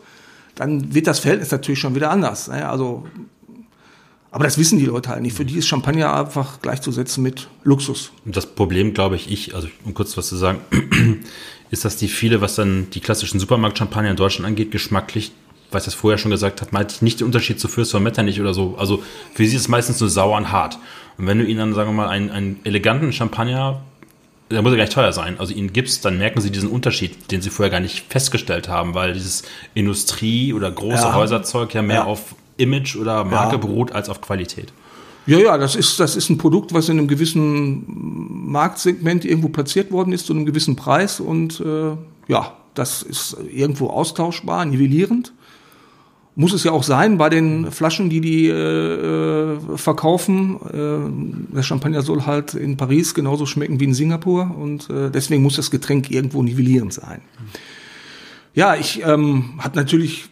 [0.56, 2.48] dann wird das Verhältnis natürlich schon wieder anders.
[2.48, 2.68] Ne?
[2.68, 3.06] Also,
[4.32, 5.36] aber das wissen die Leute halt nicht.
[5.36, 8.14] Für die ist Champagner einfach gleichzusetzen mit Luxus.
[8.24, 10.60] Das Problem, glaube ich, ich, also um kurz was zu sagen,
[11.72, 15.34] ist, dass die viele, was dann die klassischen Supermarkt-Champagner in Deutschland angeht, geschmacklich
[15.74, 18.04] weil ich das vorher schon gesagt habe, meinte ich nicht den Unterschied zu Fürst von
[18.04, 18.76] Metternich oder so.
[18.78, 20.78] Also für sie ist es meistens nur sauer und hart.
[21.18, 23.82] Und wenn du ihnen dann, sagen wir mal, einen, einen eleganten Champagner,
[24.50, 27.32] der muss ja gar nicht teuer sein, also ihnen gibst, dann merken sie diesen Unterschied,
[27.32, 31.16] den sie vorher gar nicht festgestellt haben, weil dieses Industrie- oder große ja.
[31.16, 32.04] Häuserzeug ja mehr ja.
[32.06, 33.58] auf Image oder Marke ja.
[33.58, 34.72] beruht als auf Qualität.
[35.26, 39.92] Ja, ja, das ist, das ist ein Produkt, was in einem gewissen Marktsegment irgendwo platziert
[39.92, 41.96] worden ist, zu einem gewissen Preis und äh,
[42.28, 45.34] ja, das ist irgendwo austauschbar, nivellierend
[46.36, 50.60] muss es ja auch sein bei den Flaschen, die die äh, verkaufen.
[50.68, 55.44] Äh, der Champagner soll halt in Paris genauso schmecken wie in Singapur und äh, deswegen
[55.44, 57.22] muss das Getränk irgendwo nivellierend sein.
[58.56, 60.30] Ja, ich ähm, habe natürlich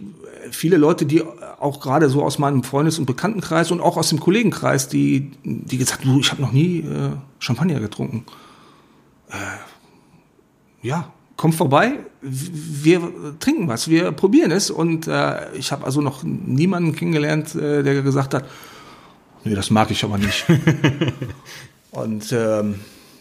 [0.51, 1.23] viele Leute, die
[1.59, 5.77] auch gerade so aus meinem Freundes- und Bekanntenkreis und auch aus dem Kollegenkreis, die, die
[5.77, 8.25] gesagt, du, ich habe noch nie äh, Champagner getrunken.
[9.29, 13.01] Äh, ja, komm vorbei, wir
[13.39, 14.69] trinken was, wir probieren es.
[14.69, 18.45] Und äh, ich habe also noch niemanden kennengelernt, äh, der gesagt hat,
[19.43, 20.45] nee, das mag ich aber nicht.
[21.91, 22.75] und ähm,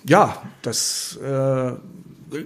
[0.04, 1.72] ja, das, äh,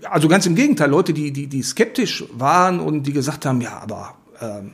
[0.09, 3.79] also ganz im Gegenteil, Leute, die, die, die skeptisch waren und die gesagt haben, ja,
[3.79, 4.73] aber ähm,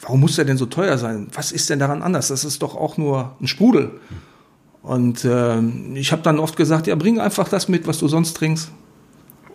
[0.00, 1.28] warum muss der denn so teuer sein?
[1.32, 2.28] Was ist denn daran anders?
[2.28, 4.00] Das ist doch auch nur ein Sprudel.
[4.82, 5.60] Und äh,
[5.94, 8.72] ich habe dann oft gesagt, ja, bring einfach das mit, was du sonst trinkst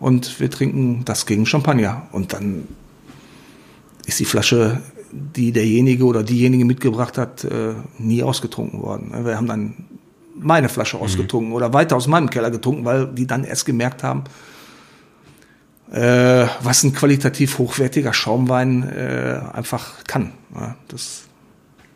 [0.00, 2.06] und wir trinken das gegen Champagner.
[2.12, 2.68] Und dann
[4.06, 4.80] ist die Flasche,
[5.12, 9.12] die derjenige oder diejenige mitgebracht hat, äh, nie ausgetrunken worden.
[9.24, 9.74] Wir haben dann
[10.34, 11.02] meine Flasche mhm.
[11.02, 14.24] ausgetrunken oder weiter aus meinem Keller getrunken, weil die dann erst gemerkt haben,
[15.90, 20.32] äh, was ein qualitativ hochwertiger Schaumwein äh, einfach kann.
[20.54, 21.22] Ja, das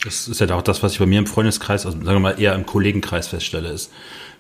[0.05, 2.41] Das ist ja auch das, was ich bei mir im Freundeskreis, also sagen wir mal
[2.41, 3.91] eher im Kollegenkreis feststelle, ist,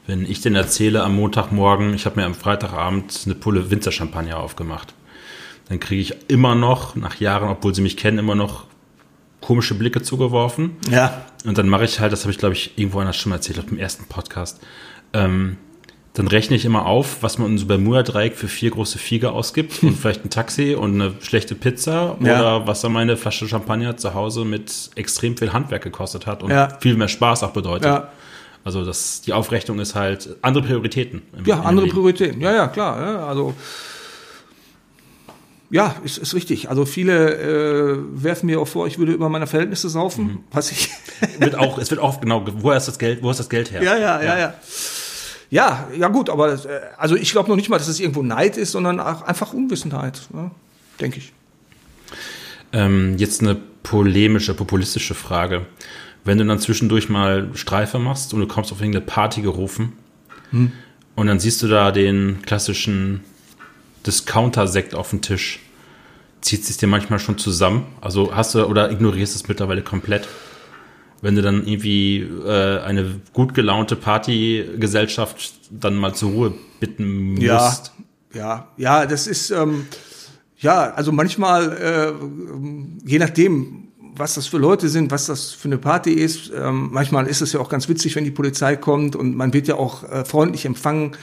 [0.06, 4.94] wenn ich denn erzähle am Montagmorgen, ich habe mir am Freitagabend eine Pulle Winzerchampagner aufgemacht,
[5.68, 8.64] dann kriege ich immer noch, nach Jahren, obwohl sie mich kennen, immer noch
[9.40, 10.76] komische Blicke zugeworfen.
[10.90, 11.22] Ja.
[11.44, 13.58] Und dann mache ich halt, das habe ich glaube ich irgendwo anders schon mal erzählt,
[13.58, 14.60] auf dem ersten Podcast,
[15.12, 15.56] ähm,
[16.14, 19.82] dann rechne ich immer auf, was man in so Bermuda-Dreieck für vier große Fiege ausgibt
[19.82, 22.38] und vielleicht ein Taxi und eine schlechte Pizza Ja.
[22.38, 26.50] oder was dann meine Flasche Champagner zu Hause mit extrem viel Handwerk gekostet hat und
[26.50, 26.68] Ja.
[26.80, 27.86] viel mehr Spaß auch bedeutet.
[27.86, 28.08] Ja.
[28.64, 31.22] Also das, die Aufrechnung ist halt andere Prioritäten.
[31.36, 31.86] im- Ja, andere.
[31.88, 32.40] Prioritäten.
[32.40, 33.00] Ja, ja, klar.
[33.00, 33.54] Ja, also
[35.70, 36.68] ja, ist, ist richtig.
[36.68, 40.38] Also viele äh, werfen mir auch vor, ich würde über meine Verhältnisse saufen, Mhm.
[40.50, 40.90] was ich.
[41.38, 43.82] Wird auch, es wird auch genau, woher ist das Geld, wo ist das Geld her?
[43.82, 44.54] ja, ja, ja, ja.
[45.50, 48.22] Ja, ja gut, aber das, äh, also ich glaube noch nicht mal, dass es irgendwo
[48.22, 50.50] Neid ist, sondern auch einfach Unwissenheit, ne?
[51.00, 51.32] denke ich.
[52.72, 55.66] Ähm, jetzt eine polemische, populistische Frage.
[56.24, 59.92] Wenn du dann zwischendurch mal Streife machst und du kommst auf irgendeine Party gerufen
[61.16, 63.20] und dann siehst du da den klassischen
[64.06, 65.60] Discounter-Sekt auf dem Tisch,
[66.40, 67.86] zieht sich dir manchmal schon zusammen?
[68.00, 70.28] Also hast du oder ignorierst es mittlerweile komplett?
[71.20, 77.92] Wenn du dann irgendwie äh, eine gut gelaunte Partygesellschaft dann mal zur Ruhe bitten musst.
[78.34, 79.86] Ja, ja, ja, das ist ähm,
[80.62, 83.88] ja, also manchmal, äh, je nachdem,
[84.22, 87.52] was das für Leute sind, was das für eine Party ist, ähm, manchmal ist es
[87.52, 90.64] ja auch ganz witzig, wenn die Polizei kommt und man wird ja auch äh, freundlich
[90.64, 91.16] empfangen.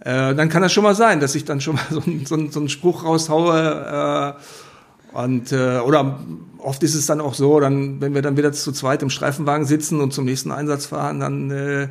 [0.00, 2.36] Äh, dann kann das schon mal sein, dass ich dann schon mal so, einen- so,
[2.50, 4.36] so einen Spruch raushaue.
[4.36, 6.18] Äh, und äh, oder
[6.58, 9.66] oft ist es dann auch so, dann, wenn wir dann wieder zu zweit im Streifenwagen
[9.66, 11.88] sitzen und zum nächsten Einsatz fahren, dann äh,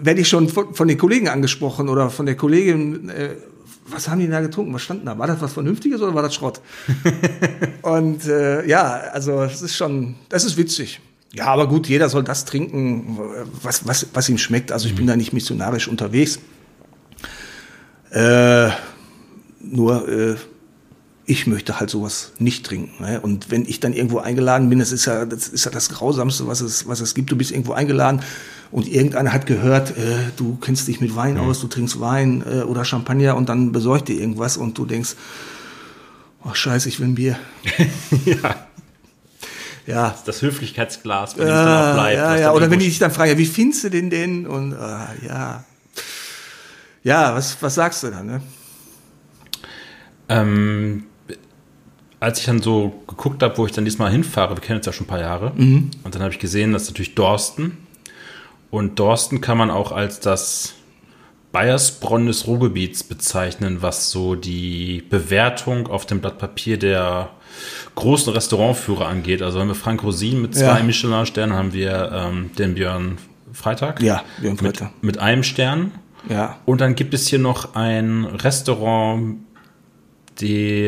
[0.00, 3.30] werde ich schon von, von den Kollegen angesprochen oder von der Kollegin, äh,
[3.86, 4.72] was haben die da getrunken?
[4.72, 5.18] Was stand da?
[5.18, 6.60] War das was Vernünftiges oder war das Schrott?
[7.82, 11.00] Und äh, ja, also es ist schon, das ist witzig.
[11.32, 13.18] Ja, aber gut, jeder soll das trinken,
[13.62, 14.70] was, was, was ihm schmeckt.
[14.70, 16.38] Also ich bin da nicht missionarisch unterwegs.
[18.10, 18.70] Äh,
[19.60, 20.36] nur äh,
[21.26, 23.02] ich möchte halt sowas nicht trinken.
[23.02, 23.20] Ne?
[23.20, 26.46] Und wenn ich dann irgendwo eingeladen bin, das ist ja das, ist ja das Grausamste,
[26.46, 27.32] was es, was es gibt.
[27.32, 28.20] Du bist irgendwo eingeladen
[28.74, 32.62] und irgendeiner hat gehört, äh, du kennst dich mit Wein aus, du trinkst Wein äh,
[32.62, 35.14] oder Champagner und dann besorgt dir irgendwas und du denkst,
[36.42, 37.38] oh scheiße, ich will ein Bier.
[38.24, 38.66] ja.
[39.86, 42.16] Ja, Das Höflichkeitsglas, wenn es dann auch ja, bleibt.
[42.16, 42.52] ja, ja.
[42.52, 44.44] Oder wenn die dich dann fragen, ja, wie findest du den denn?
[44.44, 45.64] Und ah, ja,
[47.04, 48.26] ja, was, was sagst du dann?
[48.26, 48.40] Ne?
[50.28, 51.04] Ähm,
[52.18, 54.92] als ich dann so geguckt habe, wo ich dann diesmal hinfahre, wir kennen uns ja
[54.92, 57.83] schon ein paar Jahre, und dann habe ich gesehen, dass natürlich Dorsten.
[58.70, 60.74] Und Dorsten kann man auch als das
[61.52, 67.30] Bayersbronn des Ruhrgebiets bezeichnen, was so die Bewertung auf dem Blatt Papier der
[67.94, 69.40] großen Restaurantführer angeht.
[69.40, 70.82] Also haben wir Frank Rosin mit zwei Ja.
[70.82, 73.18] Michelin-Sternen, haben wir ähm, den Björn
[73.52, 74.90] Freitag Ja, Björn mit, Freitag.
[75.02, 75.92] mit einem Stern.
[76.28, 79.36] Ja, Und dann gibt es hier noch ein Restaurant,
[80.40, 80.86] die,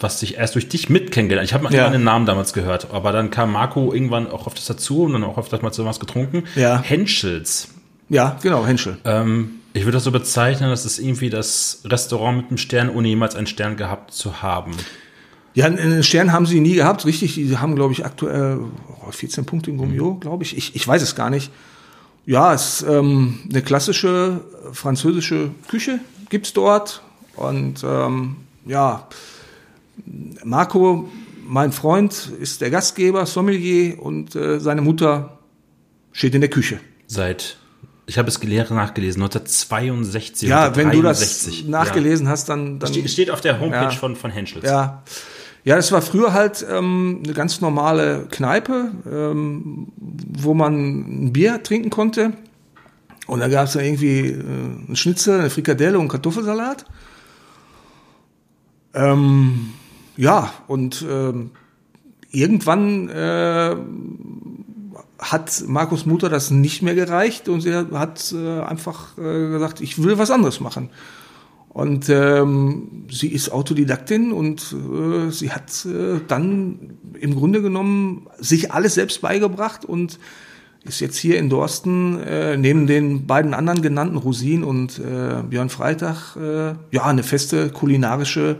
[0.00, 1.46] was ich erst durch dich mit kennengelernt.
[1.48, 1.88] Ich habe mal Ja.
[1.90, 5.24] den Namen damals gehört, aber dann kam Marco irgendwann auch auf das dazu und dann
[5.24, 6.44] auch auf das mal so was getrunken.
[6.56, 6.82] Ja.
[6.82, 7.68] Henschels.
[8.08, 8.96] ja, genau, Henschel.
[9.04, 13.06] Ähm, ich würde das so bezeichnen, das ist irgendwie das Restaurant mit einem Stern, ohne
[13.08, 14.72] jemals einen Stern gehabt zu haben.
[15.54, 17.34] Ja, einen Stern haben sie nie gehabt, richtig.
[17.34, 18.58] Die haben, glaube ich, aktuell
[19.06, 20.56] oh, 14 Punkte in Gummio, glaube ich.
[20.56, 20.74] ich.
[20.76, 21.50] Ich weiß es gar nicht.
[22.26, 24.40] Ja, es ist ähm, eine klassische
[24.72, 27.02] französische Küche gibt's dort.
[27.36, 29.08] Und ähm, ja,
[30.44, 31.08] Marco,
[31.46, 35.38] mein Freund, ist der Gastgeber, Sommelier und äh, seine Mutter
[36.12, 36.78] steht in der Küche.
[37.06, 37.56] Seit,
[38.06, 40.48] ich habe es gelehrt nachgelesen, 1962.
[40.48, 41.68] Ja, wenn du das 1963.
[41.68, 43.08] nachgelesen hast, dann, dann Ja.
[43.08, 43.90] Steht auf der Homepage Ja.
[43.90, 44.64] von, von Henschels.
[44.64, 45.02] Ja.
[45.64, 51.62] Ja, das war früher halt ähm, eine ganz normale Kneipe, ähm, wo man ein Bier
[51.62, 52.32] trinken konnte.
[53.26, 56.86] Und da gab es dann irgendwie äh, einen Schnitzel, eine Frikadelle und einen Kartoffelsalat.
[58.98, 59.74] Ähm,
[60.16, 61.50] ja, und ähm,
[62.32, 63.76] irgendwann äh,
[65.20, 70.02] hat Markus Mutter das nicht mehr gereicht und sie hat äh, einfach äh, gesagt, ich
[70.02, 70.90] will was anderes machen.
[71.68, 78.72] Und ähm, sie ist Autodidaktin und äh, sie hat äh, dann im Grunde genommen sich
[78.72, 80.18] alles selbst beigebracht und
[80.82, 85.68] ist jetzt hier in Dorsten äh, neben den beiden anderen genannten Rosin und äh, Björn
[85.68, 88.56] Freitag äh, ja eine feste kulinarische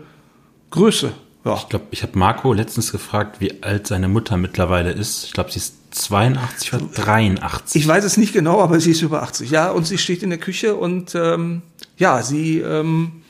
[0.70, 1.12] Größe.
[1.44, 1.54] Ja.
[1.54, 5.24] Ich glaube, ich habe Marco letztens gefragt, wie alt seine Mutter mittlerweile ist.
[5.24, 7.80] Ich glaube, sie ist 82 oder 83.
[7.80, 9.50] Ich weiß es nicht genau, aber sie ist über 80.
[9.50, 11.62] Ja, und sie steht in der Küche und ähm,
[11.96, 13.22] ja, sie ähm,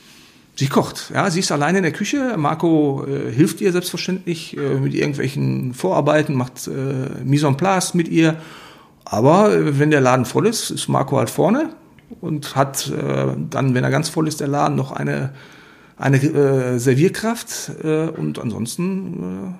[0.58, 2.34] Sie kocht, ja, sie ist alleine in der Küche.
[2.36, 8.08] Marco äh, hilft ihr selbstverständlich äh, mit irgendwelchen Vorarbeiten, macht äh, Mise en place mit
[8.08, 8.34] ihr.
[9.04, 11.70] Aber äh, wenn der Laden voll ist, ist Marco halt vorne
[12.20, 15.32] und hat äh, dann, wenn er ganz voll ist, der Laden noch eine,
[15.98, 19.56] eine äh, Servierkraft äh, und ansonsten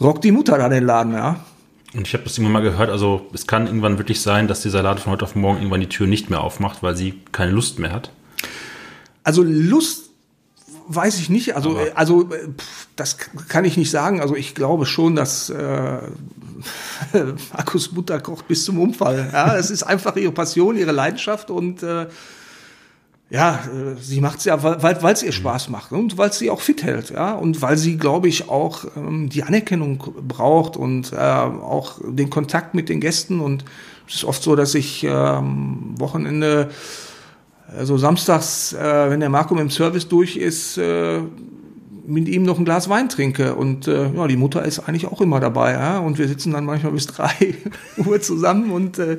[0.00, 1.44] äh, rockt die Mutter da den Laden, ja.
[1.94, 4.82] Und ich habe das irgendwann mal gehört, also es kann irgendwann wirklich sein, dass dieser
[4.82, 7.78] Laden von heute auf morgen irgendwann die Tür nicht mehr aufmacht, weil sie keine Lust
[7.78, 8.12] mehr hat.
[9.24, 10.10] Also Lust
[10.86, 11.54] weiß ich nicht.
[11.56, 13.16] Also, Aber- äh, also äh, pff, das
[13.48, 14.20] kann ich nicht sagen.
[14.20, 15.98] Also ich glaube schon, dass äh,
[17.52, 19.28] Markus Mutter kocht bis zum Unfall.
[19.32, 22.06] Ja, es ist einfach ihre Passion, ihre Leidenschaft und äh,
[23.30, 26.50] ja, äh, sie macht es ja, weil weil es ihr Spaß macht und weil sie
[26.50, 31.12] auch fit hält, ja, und weil sie, glaube ich, auch ähm, die Anerkennung braucht und
[31.12, 33.64] äh, auch den Kontakt mit den Gästen und
[34.08, 36.70] es ist oft so, dass ich ähm, Wochenende
[37.76, 41.20] also samstags, äh, wenn der Marco mit dem Service durch ist, äh,
[42.06, 43.54] mit ihm noch ein Glas Wein trinke.
[43.54, 45.72] Und äh, ja, die Mutter ist eigentlich auch immer dabei.
[45.72, 45.98] Ja?
[45.98, 47.54] Und wir sitzen dann manchmal bis drei
[47.96, 49.18] Uhr zusammen und äh,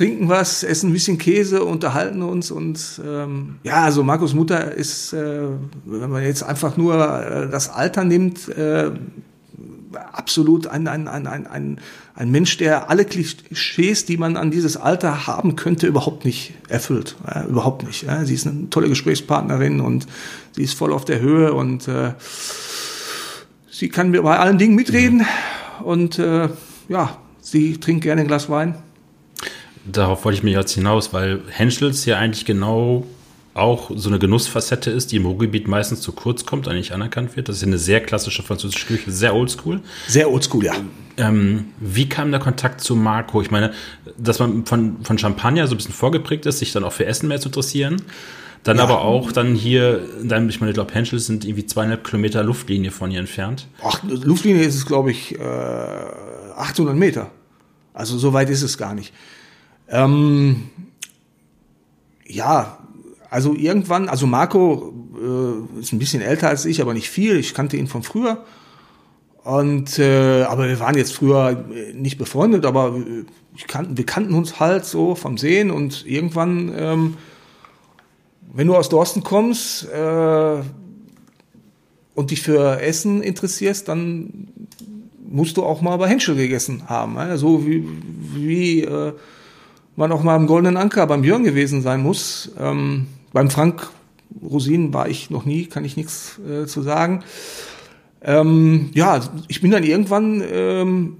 [0.00, 2.50] trinken was, essen ein bisschen Käse, unterhalten uns.
[2.50, 5.42] Und ähm, ja, also Markus Mutter ist, äh,
[5.84, 8.92] wenn man jetzt einfach nur äh, das Alter nimmt, äh,
[10.12, 11.80] absolut ein, ein, ein, ein, ein,
[12.14, 17.16] ein Mensch, der alle Klischees, die man an dieses Alter haben könnte, überhaupt nicht erfüllt.
[17.26, 18.04] Ja, überhaupt nicht.
[18.04, 18.24] Ja.
[18.24, 20.06] Sie ist eine tolle Gesprächspartnerin und
[20.52, 22.14] sie ist voll auf der Höhe und äh,
[23.70, 25.26] sie kann mir bei allen Dingen mitreden
[25.84, 26.48] und äh,
[26.88, 28.76] ja, sie trinkt gerne ein Glas Wein.
[29.84, 33.06] Darauf wollte ich mir jetzt hinaus, weil Henschels ja eigentlich genau
[33.54, 37.48] auch so eine Genussfacette ist, die im Ruhrgebiet meistens zu kurz kommt, eigentlich anerkannt wird.
[37.48, 39.80] Das ist eine sehr klassische französische Küche, sehr oldschool.
[40.06, 40.74] Sehr oldschool, ja.
[41.16, 43.42] Ähm, wie kam der Kontakt zu Marco?
[43.42, 43.72] Ich meine,
[44.16, 47.28] dass man von, von Champagner so ein bisschen vorgeprägt ist, sich dann auch für Essen
[47.28, 48.00] mehr zu interessieren.
[48.62, 48.84] Dann Ja.
[48.84, 52.90] aber auch dann hier, dann, ich meine, ich glaube, Henschels sind irgendwie zweieinhalb Kilometer Luftlinie
[52.92, 53.66] von hier entfernt.
[53.82, 55.42] Ach, Luftlinie ist es, glaube ich, äh,
[56.56, 57.30] 800 Meter.
[57.94, 59.12] Also so weit ist es gar nicht.
[59.90, 60.70] Ähm,
[62.26, 62.78] ja,
[63.28, 67.36] also irgendwann, also Marco äh, ist ein bisschen älter als ich, aber nicht viel.
[67.36, 68.44] Ich kannte ihn von früher.
[69.42, 73.24] Und äh, aber wir waren jetzt früher äh, nicht befreundet, aber äh,
[73.56, 77.16] ich kannten, wir kannten uns halt so vom Sehen und irgendwann, ähm,
[78.52, 80.62] wenn du aus Dorsten kommst äh,
[82.14, 84.48] und dich für Essen interessierst, dann
[85.26, 87.14] musst du auch mal bei Henschel gegessen haben.
[87.14, 87.36] Ja?
[87.36, 87.88] So wie,
[88.34, 89.12] wie äh,
[90.00, 92.50] man auch mal im Goldenen Anker beim Björn gewesen sein muss.
[92.58, 93.88] Ähm, beim Frank
[94.42, 97.22] Rosin war ich noch nie, kann ich nichts äh, zu sagen.
[98.22, 101.16] Ähm, ja, ich bin dann irgendwann ähm,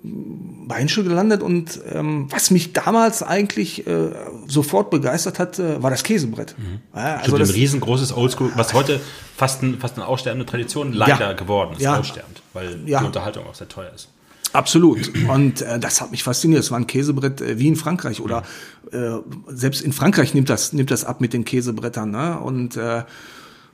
[0.68, 4.10] bei Henschel gelandet und ähm, was mich damals eigentlich äh,
[4.46, 6.54] sofort begeistert hat, äh, war das Käsebrett.
[6.94, 9.00] Ja, Also also ein das, riesengroßes Oldschool, was heute
[9.34, 11.32] fast, ein, fast eine aussterbende Tradition leider Ja.
[11.32, 11.98] geworden ist, Ja.
[11.98, 13.00] aussterbend, weil Ja.
[13.00, 14.08] die Unterhaltung auch sehr teuer ist.
[14.52, 15.12] Absolut.
[15.28, 16.60] Und äh, das hat mich fasziniert.
[16.60, 18.42] Es war ein Käsebrett äh, wie in Frankreich oder
[18.92, 22.10] äh, selbst in Frankreich nimmt das nimmt das ab mit den Käsebrettern.
[22.10, 22.38] Ne?
[22.38, 23.04] Und äh,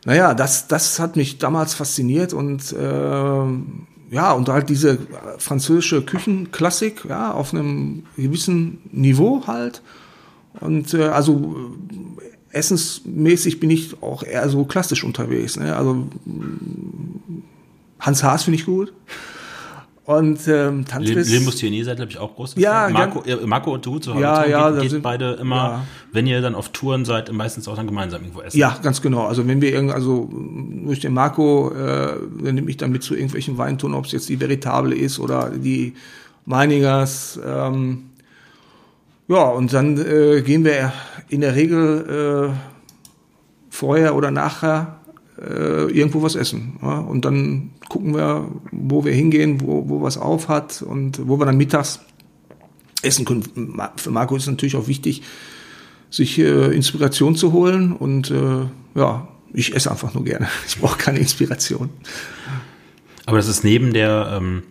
[0.04, 3.46] naja, das das hat mich damals fasziniert und äh,
[4.10, 4.98] ja und halt diese äh,
[5.38, 9.82] französische Küchenklassik ja auf einem gewissen Niveau halt
[10.60, 11.56] und äh, also
[12.20, 15.56] äh, essensmäßig bin ich auch eher so klassisch unterwegs.
[15.56, 15.74] Ne?
[15.76, 17.32] Also mh,
[18.00, 18.92] Hans Haas finde ich gut.
[20.06, 21.28] Und ähm, Tantris.
[21.30, 22.54] Limbus Tionier seid, glaube ich, auch groß.
[22.58, 25.56] Ja, Marco, äh, Marco und du zu Hause Ja, ja, geht, geht sind- beide immer,
[25.56, 25.84] ja.
[26.12, 28.56] wenn ihr dann auf Touren seid, meistens auch dann gemeinsam irgendwo essen.
[28.56, 29.26] Ja, ganz genau.
[29.26, 30.30] Also wenn wir irgend, also
[30.84, 34.28] durch den Marco, äh, der nimmt mich dann mit zu irgendwelchen Weintouren, ob es jetzt
[34.28, 35.94] die Veritable ist oder die
[36.44, 37.40] Meiningers.
[37.44, 38.10] Ähm,
[39.26, 40.92] ja, und dann äh, gehen wir
[41.28, 42.56] in der Regel äh,
[43.70, 45.00] vorher oder nachher
[45.40, 46.78] äh, irgendwo was essen.
[46.82, 46.98] Ja?
[46.98, 51.46] Und dann gucken wir, wo wir hingehen, wo, wo was auf hat und wo wir
[51.46, 52.00] dann mittags
[53.02, 53.44] essen können.
[53.96, 55.22] Für Marco ist natürlich auch wichtig,
[56.10, 60.48] sich äh, Inspiration zu holen und äh, ja, ich esse einfach nur gerne.
[60.66, 61.90] Ich brauche keine Inspiration.
[63.26, 64.62] Aber das ist neben der ähm,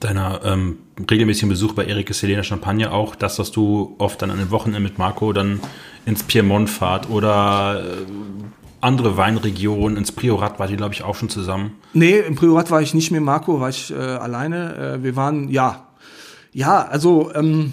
[0.00, 0.78] deiner ähm,
[1.10, 4.82] regelmäßigen Besuch bei Erik Selena Champagne auch das, was du oft dann an den Wochenenden
[4.82, 5.60] mit Marco dann
[6.06, 11.28] ins Piemont fahrt oder äh, andere Weinregionen, ins Priorat war die, glaube ich, auch schon
[11.28, 11.72] zusammen.
[11.92, 14.98] Nee, im Priorat war ich nicht mit Marco, war ich äh, alleine.
[14.98, 15.88] Äh, wir waren, ja,
[16.52, 17.72] ja, also ähm,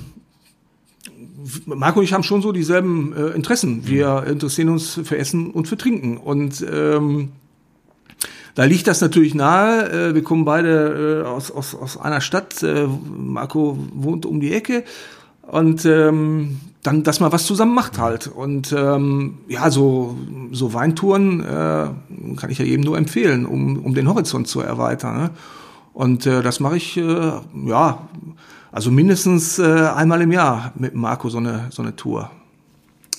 [1.65, 3.87] Marco und ich haben schon so dieselben äh, Interessen.
[3.87, 6.17] Wir interessieren uns für Essen und für Trinken.
[6.17, 7.31] Und ähm,
[8.55, 10.09] da liegt das natürlich nahe.
[10.09, 12.63] Äh, wir kommen beide äh, aus, aus, aus einer Stadt.
[12.63, 14.83] Äh, Marco wohnt um die Ecke.
[15.51, 18.27] Und ähm, dann, dass man was zusammen macht halt.
[18.27, 20.15] Und ähm, ja, so,
[20.53, 21.45] so Weintouren äh,
[22.37, 25.17] kann ich ja jedem nur empfehlen, um, um den Horizont zu erweitern.
[25.23, 25.29] Ne?
[25.93, 27.31] Und äh, das mache ich, äh,
[27.65, 28.07] ja,
[28.71, 32.31] also mindestens äh, einmal im Jahr mit Marco so eine, so eine Tour.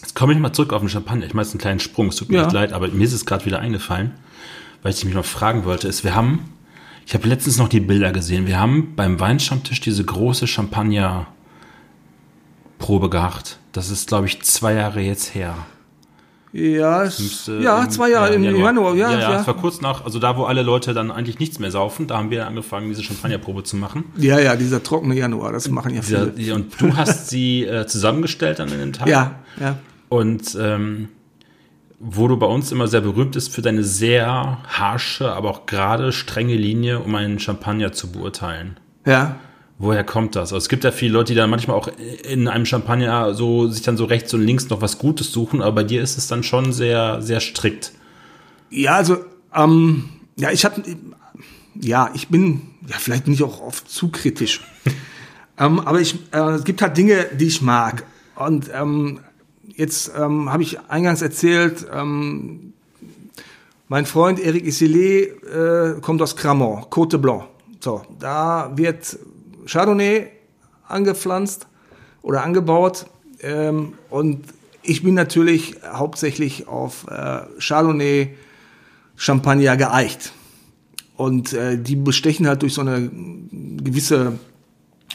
[0.01, 1.27] Jetzt komme ich mal zurück auf den Champagner.
[1.27, 2.45] Ich mache jetzt einen kleinen Sprung, es tut mir Ja.
[2.45, 4.13] echt leid, aber mir ist es gerade wieder eingefallen,
[4.83, 6.39] weil ich mich noch fragen wollte, ist, wir haben,
[7.07, 10.47] ich habe letztens noch die Bilder gesehen, wir haben beim Weinstammtisch diese große
[12.83, 13.59] Champagner-Probe gehabt.
[13.73, 15.55] Das ist, glaube ich, zwei Jahre jetzt her.
[16.55, 18.95] Ja, Müsste ja im- zwei Jahre im Januar.
[18.95, 21.59] Ja, ja, ja, es war kurz nach, also da, wo alle Leute dann eigentlich nichts
[21.59, 24.05] mehr saufen, da haben wir angefangen, diese Champagnerprobe zu machen.
[24.19, 26.31] ja, ja, dieser trockene Januar, das machen ja Dieser, viele.
[26.33, 29.09] die, und du hast sie äh, zusammengestellt dann in den Tag.
[29.09, 29.77] Ja, ja.
[30.11, 31.09] Und ähm,
[31.99, 36.13] wo du bei uns immer sehr berühmt ist für deine sehr harsche, aber auch gerade
[36.13, 38.77] strenge Linie, um einen Champagner zu beurteilen.
[39.07, 39.37] Ja,
[39.83, 40.53] Woher kommt das?
[40.53, 41.89] Also es gibt ja viele Leute, die dann manchmal auch
[42.23, 45.73] in einem Champagner so sich dann so rechts und links noch was Gutes suchen, aber
[45.73, 47.91] bei dir ist es dann schon sehr, sehr strikt.
[48.71, 49.17] Ja, also,
[49.53, 50.81] ähm, ja, ich habe,
[51.75, 54.61] ja, ich bin, ja, vielleicht bin ich auch oft zu kritisch.
[55.59, 58.05] ähm, aber ich, äh, es gibt halt Dinge, die ich mag.
[58.37, 59.19] Und ähm,
[59.67, 62.73] jetzt ähm, habe ich eingangs erzählt, ähm,
[63.89, 67.47] mein Freund Eric Isilé äh, kommt aus Cramont, Côte Blanc.
[67.81, 69.19] So, da wird
[69.67, 70.29] Chardonnay
[70.87, 71.67] angepflanzt
[72.23, 73.07] oder angebaut.
[73.41, 74.45] Ähm, und
[74.83, 78.35] ich bin natürlich hauptsächlich auf äh, Chardonnay,
[79.17, 80.33] Champagner geeicht.
[81.17, 84.39] Und äh, die bestechen halt durch so eine gewisse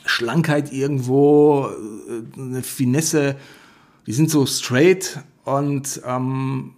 [0.05, 3.35] Schlankheit irgendwo, äh, eine Finesse.
[4.05, 6.73] Die sind so straight und ähm,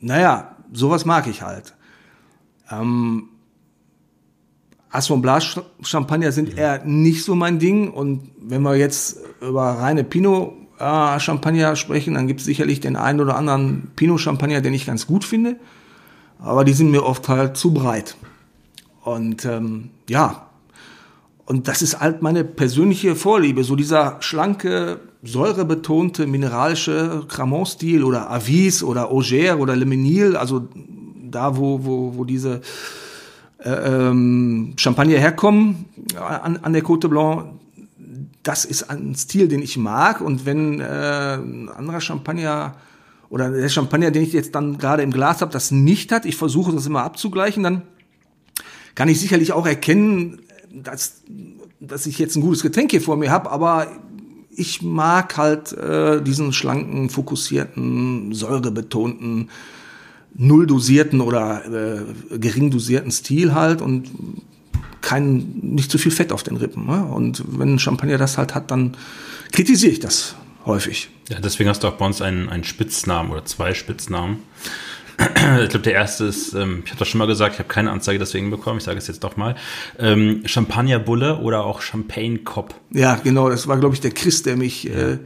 [0.00, 1.74] naja, sowas mag ich halt.
[2.70, 3.28] Ähm,
[4.94, 7.90] Assemblage Champagner sind eher nicht so mein Ding.
[7.90, 12.96] Und wenn wir jetzt über reine Pinot äh, Champagner sprechen, dann gibt es sicherlich den
[12.96, 15.56] einen oder anderen Pinot Champagner, den ich ganz gut finde.
[16.38, 18.16] Aber die sind mir oft halt zu breit.
[19.02, 20.48] Und ähm, ja,
[21.46, 28.82] und das ist halt meine persönliche Vorliebe, so dieser schlanke, säurebetonte, mineralische Cramont-Stil oder Avis
[28.82, 30.68] oder Auger oder Le Menil, also
[31.30, 32.62] da, wo, wo, wo diese
[33.62, 35.86] ähm, Champagner herkommen
[36.16, 37.60] an, an der Côte Blanc,
[38.42, 40.20] das ist ein Stil, den ich mag.
[40.20, 40.84] Und wenn äh,
[41.34, 42.76] ein anderer Champagner
[43.30, 46.36] oder der Champagner, den ich jetzt dann gerade im Glas habe, das nicht hat, ich
[46.36, 47.82] versuche das immer abzugleichen, dann
[48.94, 50.40] kann ich sicherlich auch erkennen,
[50.72, 51.22] dass,
[51.80, 53.88] dass ich jetzt ein gutes Getränk hier vor mir habe, aber
[54.50, 59.50] ich mag halt äh, diesen schlanken, fokussierten, säurebetonten,
[60.34, 64.10] null dosierten oder äh, gering dosierten Stil halt und
[65.00, 66.86] kein, nicht zu viel Fett auf den Rippen.
[66.86, 67.04] Ne?
[67.04, 68.96] Und wenn ein Champagner das halt hat, dann
[69.52, 71.10] kritisiere ich das häufig.
[71.28, 74.38] Ja, deswegen hast du auch bei uns einen, einen Spitznamen oder zwei Spitznamen.
[75.62, 77.92] Ich glaube, der erste ist, ähm, ich habe das schon mal gesagt, ich habe keine
[77.92, 79.54] Anzeige deswegen bekommen, ich sage es jetzt doch mal.
[79.98, 82.74] Ähm, Champagnerbulle oder auch Champagne Cop.
[82.90, 85.18] Ja, genau, das war, glaube ich, der Chris, der mich, äh,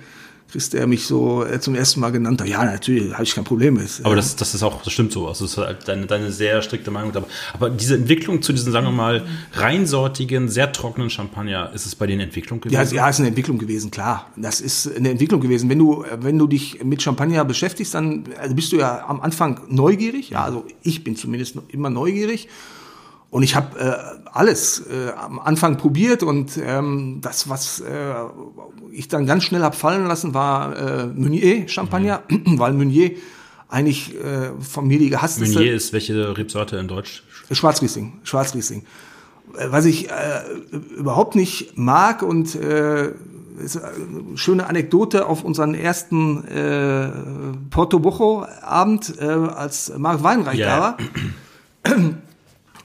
[0.51, 2.49] Chris, der mich so äh, zum ersten Mal genannt hat.
[2.49, 3.89] Ja, natürlich, habe ich kein Problem mit.
[4.03, 5.29] Aber das, das ist auch, das stimmt so.
[5.29, 7.15] Also das ist halt deine, deine sehr strikte Meinung.
[7.15, 11.95] Aber, aber diese Entwicklung zu diesen, sagen wir mal, reinsortigen, sehr trockenen Champagner, ist es
[11.95, 12.75] bei den Entwicklung gewesen?
[12.75, 14.31] Ja, es- ja, ist eine Entwicklung gewesen, klar.
[14.37, 15.69] Das ist eine Entwicklung gewesen.
[15.69, 19.61] Wenn du, wenn du dich mit Champagner beschäftigst, dann also bist du ja am Anfang
[19.69, 20.31] neugierig.
[20.31, 22.49] Ja, also ich bin zumindest immer neugierig.
[23.31, 28.15] Und ich habe äh, alles äh, am Anfang probiert und ähm, das, was äh,
[28.91, 33.11] ich dann ganz schnell hab fallen lassen, war äh, Meunier Champagner, weil Meunier
[33.69, 37.23] eigentlich äh, von mir die gehassteste Meunier ist welche Rebsorte in Deutsch?
[37.51, 38.85] Schwarzriesling, Schwarzriesling.
[39.59, 40.13] Äh, Was ich äh,
[40.97, 43.13] überhaupt nicht mag und äh,
[43.63, 47.11] ist eine schöne Anekdote auf unseren ersten äh,
[47.71, 50.97] Porto Bocho Abend, äh, als Marc Weinreich Ja.
[51.85, 51.99] da war,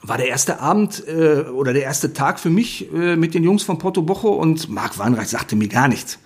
[0.06, 3.62] war der erste Abend äh, oder der erste Tag für mich äh, mit den Jungs
[3.62, 6.18] von Porto Bocho und Marc Weinreich sagte mir gar nichts.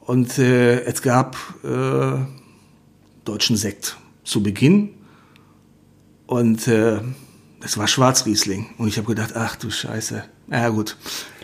[0.00, 2.18] Und äh, es gab äh,
[3.24, 4.94] deutschen Sekt zu Beginn
[6.26, 7.00] und äh,
[7.60, 8.70] das war Schwarzriesling.
[8.78, 10.24] Und ich habe gedacht, ach du Scheiße.
[10.46, 10.96] Na ja, gut.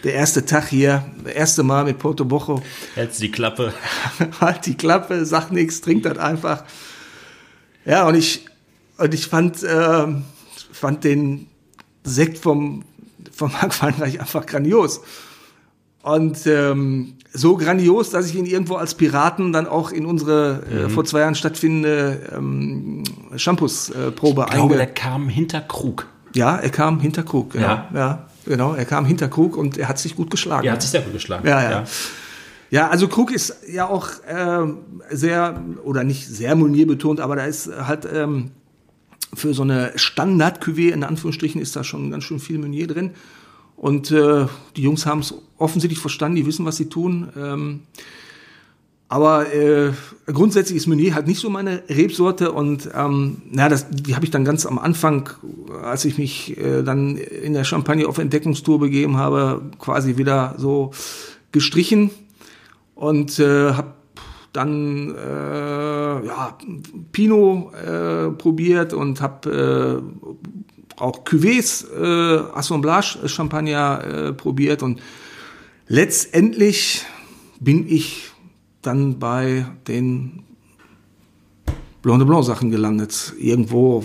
[0.04, 2.62] Der erste Tag hier, das erste Mal mit Porto Bocho,
[2.94, 3.74] Hältst die Klappe.
[4.40, 6.64] halt die Klappe, sagt nichts, trinkt das einfach.
[7.84, 8.46] Ja, und ich,
[8.96, 10.06] und ich fand, äh,
[10.78, 11.46] fand den
[12.04, 12.82] Sekt vom,
[13.32, 15.00] vom Marc Weinreich einfach grandios.
[16.02, 20.88] Und ähm, so grandios, dass ich ihn irgendwo als Piraten dann auch in unsere äh,
[20.88, 23.02] vor zwei Jahren stattfindende ähm,
[23.34, 26.06] Shampoos-Probe Ich glaube, der kam hinter Krug.
[26.34, 27.50] Ja, er kam hinter Krug.
[27.50, 27.66] Genau.
[27.66, 27.88] Ja.
[27.92, 27.98] Ja.
[27.98, 28.74] ja, genau.
[28.74, 30.66] Er kam hinter Krug und er hat sich gut geschlagen.
[30.66, 31.46] Er hat sich sehr gut geschlagen.
[31.46, 31.84] Ja, ja.
[32.70, 34.66] Ja, also Krug ist ja auch äh,
[35.10, 38.50] sehr, oder nicht sehr Meunier betont, aber da ist halt ähm,
[39.34, 43.10] für so eine Standard-Cuvée, in Anführungsstrichen, ist da schon ganz schön viel Meunier drin.
[43.76, 44.46] Und äh,
[44.76, 47.28] die Jungs haben es offensichtlich verstanden, die wissen, was sie tun.
[47.36, 47.80] Ähm,
[49.08, 49.92] aber äh,
[50.26, 54.32] grundsätzlich ist Meunier halt nicht so meine Rebsorte und ähm, na, das, die habe ich
[54.32, 55.30] dann ganz am Anfang,
[55.82, 60.90] als ich mich äh, dann in der Champagne auf Entdeckungstour begeben habe, quasi wieder so
[61.52, 62.10] gestrichen
[62.96, 63.94] und äh, habe
[64.56, 66.56] dann äh, ja,
[67.12, 75.00] Pinot äh, probiert und habe äh, auch Cuvées äh, Assemblage Champagner äh, probiert und
[75.88, 77.04] letztendlich
[77.60, 78.30] bin ich
[78.80, 80.42] dann bei den
[82.02, 83.34] Blanc de Blanc Sachen gelandet.
[83.38, 84.04] Irgendwo,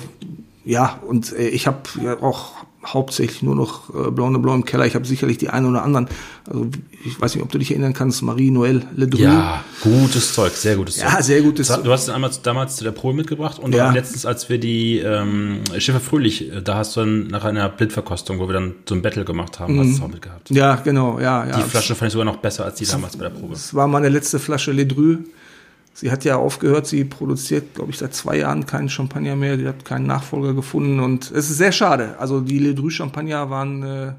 [0.66, 4.66] ja, und äh, ich habe ja auch hauptsächlich nur noch äh, Blanc de Blanc im
[4.66, 4.86] Keller.
[4.86, 6.08] Ich habe sicherlich die einen oder anderen.
[6.48, 6.68] Also
[7.06, 9.20] ich weiß nicht, ob du dich erinnern kannst, Marie Noël Ledru.
[9.20, 11.12] Ja, gutes Zeug, sehr gutes Zeug.
[11.12, 11.84] Ja, sehr gutes Zeug.
[11.84, 13.92] Du hast es einmal damals zu der Probe mitgebracht und ja.
[13.92, 18.40] letztens, als wir die ähm, Schiffe Fröhlich, äh, da hast du dann nach einer Blindverkostung,
[18.40, 19.80] wo wir dann so ein Battle gemacht haben, mhm.
[19.80, 20.50] hast du es auch mitgehabt.
[20.50, 21.58] Ja, genau, ja, ja.
[21.58, 23.54] Die Flasche fand ich sogar noch besser als die damals bei der Probe.
[23.54, 25.18] Das war meine letzte Flasche Ledru.
[25.94, 29.58] Sie hat ja aufgehört, sie produziert, glaube ich, seit zwei Jahren keinen Champagner mehr.
[29.58, 32.16] Sie hat keinen Nachfolger gefunden und es ist sehr schade.
[32.18, 34.14] Also die Ledru Champagner waren, äh,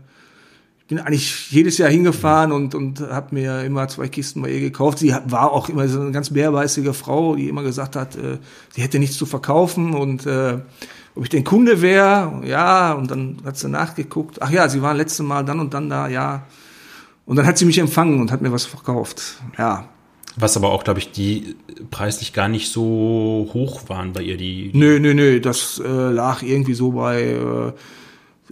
[0.80, 4.60] ich bin eigentlich jedes Jahr hingefahren und, und habe mir immer zwei Kisten bei ihr
[4.60, 4.98] gekauft.
[4.98, 8.38] Sie war auch immer so eine ganz bärbeißige Frau, die immer gesagt hat, äh,
[8.70, 10.58] sie hätte nichts zu verkaufen und äh,
[11.14, 14.40] ob ich den Kunde wäre, ja, und dann hat sie nachgeguckt.
[14.40, 16.44] Ach ja, sie war letzte Mal dann und dann da, ja.
[17.26, 19.36] Und dann hat sie mich empfangen und hat mir was verkauft.
[19.58, 19.88] Ja,
[20.36, 21.56] was aber auch, glaube ich, die
[21.90, 24.36] preislich gar nicht so hoch waren bei ihr.
[24.36, 27.68] Die, die nö, nö, nö, das äh, lag irgendwie so bei äh,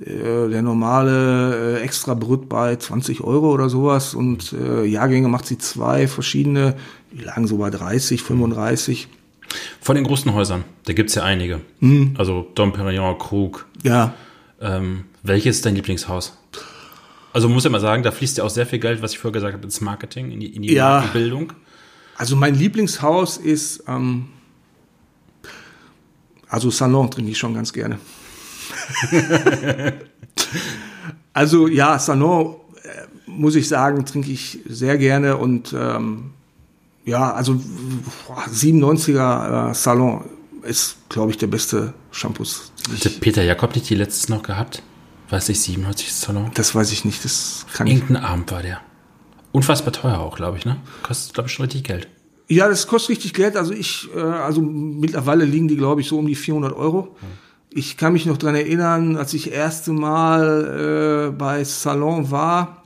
[0.05, 5.47] äh der normale äh, extra Brut bei 20 Euro oder sowas und äh, Jahrgänge macht
[5.47, 6.77] sie zwei verschiedene,
[7.13, 9.09] die lagen so bei 30, 35.
[9.81, 11.61] Von den großen Häusern, da gibt's ja einige.
[11.81, 12.15] Mhm.
[12.19, 13.67] Also Dom Perignon, Krug.
[13.83, 14.15] Ja.
[14.61, 16.37] Ähm, welches ist dein Lieblingshaus?
[17.33, 19.33] Also muss ja mal sagen, da fließt ja auch sehr viel Geld, was ich vorher
[19.33, 21.09] gesagt habe, ins Marketing, in die, in die ja.
[21.13, 21.53] Bildung.
[22.21, 24.27] Also mein Lieblingshaus ist, ähm,
[26.51, 27.99] also Salon trinke ich schon ganz gerne.
[31.33, 36.33] also ja, Salon, äh, muss ich sagen, trinke ich sehr gerne und ähm,
[37.07, 37.59] ja, also
[38.53, 40.23] 97er äh, Salon
[40.63, 42.45] ist, glaube ich, der beste Shampoo.
[42.45, 44.83] Hatte Peter Jakob nicht die letztes noch gehabt?
[45.31, 46.51] Weiß ich, 97 Salon?
[46.53, 47.25] Das weiß ich nicht.
[47.25, 48.29] Das kann Irgendein ich.
[48.29, 48.83] Abend war der.
[49.53, 50.77] Unfassbar teuer auch, glaube ich, ne?
[51.03, 52.09] Kostet, glaube ich, schon richtig Geld.
[52.49, 53.57] Ja, das kostet richtig Geld.
[53.57, 57.17] Also ich, äh, also mittlerweile liegen die, glaube ich, so um die 400 Euro.
[57.73, 62.83] Ich kann mich noch dran erinnern, als ich erste Mal äh, bei Salon war.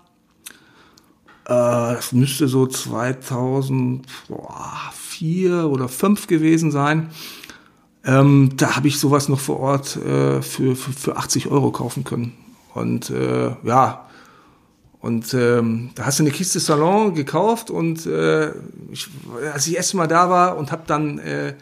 [1.47, 7.09] Äh, das müsste so 2004 oder 5 gewesen sein.
[8.05, 12.05] Ähm, da habe ich sowas noch vor Ort äh, für, für, für 80 Euro kaufen
[12.05, 12.35] können.
[12.75, 14.07] Und äh, ja,
[15.05, 18.53] und ähm, da hast du eine Kiste Salon gekauft und äh,
[18.91, 19.07] ich,
[19.53, 21.57] als ich erst mal da war und habe dann äh, äh,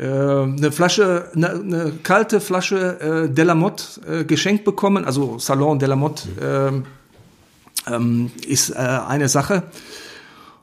[0.00, 6.84] eine Flasche, eine, eine kalte Flasche äh, Delamotte äh, geschenkt bekommen, also Salon Delamotte
[7.88, 9.64] äh, ähm, ist äh, eine Sache.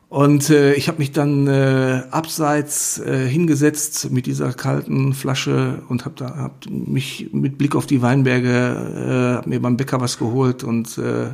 [0.08, 6.06] Und äh, ich habe mich dann äh, abseits äh, hingesetzt mit dieser kalten Flasche und
[6.06, 10.18] habe da hab mich mit Blick auf die Weinberge, äh, hab mir beim Bäcker was
[10.18, 11.32] geholt und äh,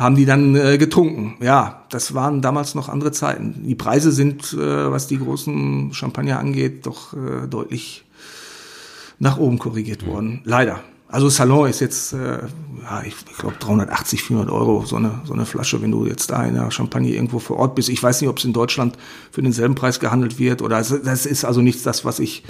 [0.00, 1.36] haben die dann äh, getrunken.
[1.44, 3.62] Ja, das waren damals noch andere Zeiten.
[3.66, 8.06] Die Preise sind, äh, was die großen Champagner angeht, doch äh, deutlich
[9.18, 10.10] nach oben korrigiert mhm.
[10.10, 10.40] worden.
[10.44, 10.80] Leider.
[11.06, 12.38] Also Salon ist jetzt, äh,
[12.82, 16.30] ja, ich, ich glaube 380, 400 Euro so eine, so eine Flasche, wenn du jetzt
[16.30, 17.90] da in der Champagne irgendwo vor Ort bist.
[17.90, 18.96] Ich weiß nicht, ob es in Deutschland
[19.30, 22.44] für denselben Preis gehandelt wird oder das ist also nichts das, was ich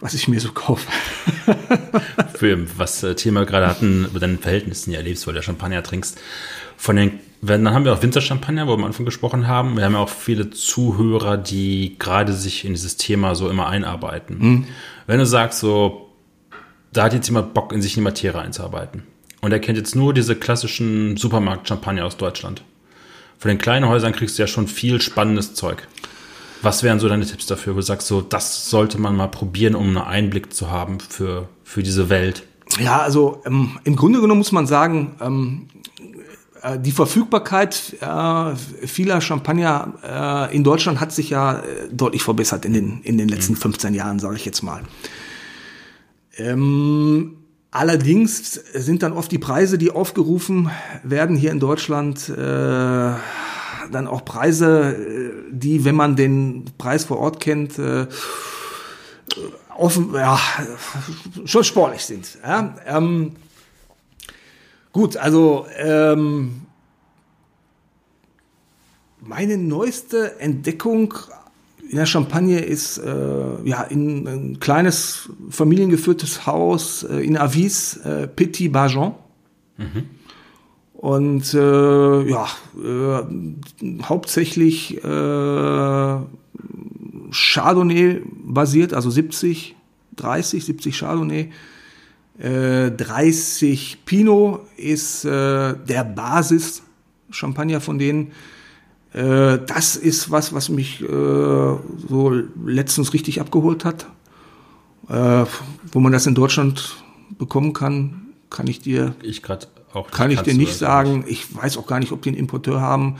[0.00, 0.90] was ich mir so kaufe.
[2.34, 6.20] Für was äh, Thema gerade hatten, über deinen Verhältnissen ja lebst, weil du Champagner trinkst.
[6.76, 9.76] Von den, dann haben wir auch Winterchampagner, wo wir am Anfang gesprochen haben.
[9.76, 14.38] Wir haben ja auch viele Zuhörer, die gerade sich in dieses Thema so immer einarbeiten.
[14.38, 14.66] Mhm.
[15.06, 16.10] Wenn du sagst, so,
[16.92, 19.04] da hat jetzt jemand Bock, in sich in die Materie einzuarbeiten.
[19.40, 22.62] Und er kennt jetzt nur diese klassischen Supermarkt-Champagner aus Deutschland.
[23.38, 25.86] Von den kleinen Häusern kriegst du ja schon viel spannendes Zeug.
[26.64, 29.74] Was wären so deine Tipps dafür, wo du sagst, so, das sollte man mal probieren,
[29.74, 32.44] um einen Einblick zu haben für, für diese Welt?
[32.78, 35.66] Ja, also ähm, im Grunde genommen muss man sagen, ähm,
[36.62, 38.56] äh, die Verfügbarkeit äh,
[38.86, 41.62] vieler Champagner äh, in Deutschland hat sich ja äh,
[41.92, 43.96] deutlich verbessert in den, in den letzten 15 mhm.
[43.96, 44.82] Jahren, sage ich jetzt mal.
[46.38, 47.36] Ähm,
[47.70, 50.70] allerdings sind dann oft die Preise, die aufgerufen
[51.02, 53.12] werden hier in Deutschland, äh,
[53.90, 58.06] dann auch Preise, äh, die, wenn man den Preis vor Ort kennt, äh,
[59.76, 60.38] offen, ja,
[61.44, 62.38] schon sportlich sind.
[62.42, 62.74] Ja?
[62.86, 63.32] Ähm,
[64.92, 66.62] gut, also ähm,
[69.20, 71.14] meine neueste Entdeckung
[71.88, 78.26] in der Champagne ist äh, ja in ein kleines familiengeführtes Haus äh, in Avis, äh,
[78.26, 79.14] Petit Bargeon.
[79.76, 80.08] Mhm.
[81.04, 82.48] Und äh, ja,
[82.82, 83.22] äh,
[84.04, 86.16] hauptsächlich äh,
[87.30, 89.76] Chardonnay basiert, also 70,
[90.16, 91.50] 30, 70 Chardonnay.
[92.38, 96.82] Äh, 30 Pinot ist äh, der Basis
[97.28, 98.32] Champagner von denen.
[99.12, 104.06] Äh, das ist was, was mich äh, so letztens richtig abgeholt hat.
[105.06, 106.96] Wo man das in Deutschland
[107.36, 109.42] bekommen kann, kann ich dir, ich
[109.94, 111.24] auch kann ich dir nicht sagen.
[111.26, 113.16] Ich weiß auch gar nicht, ob die einen Importeur haben.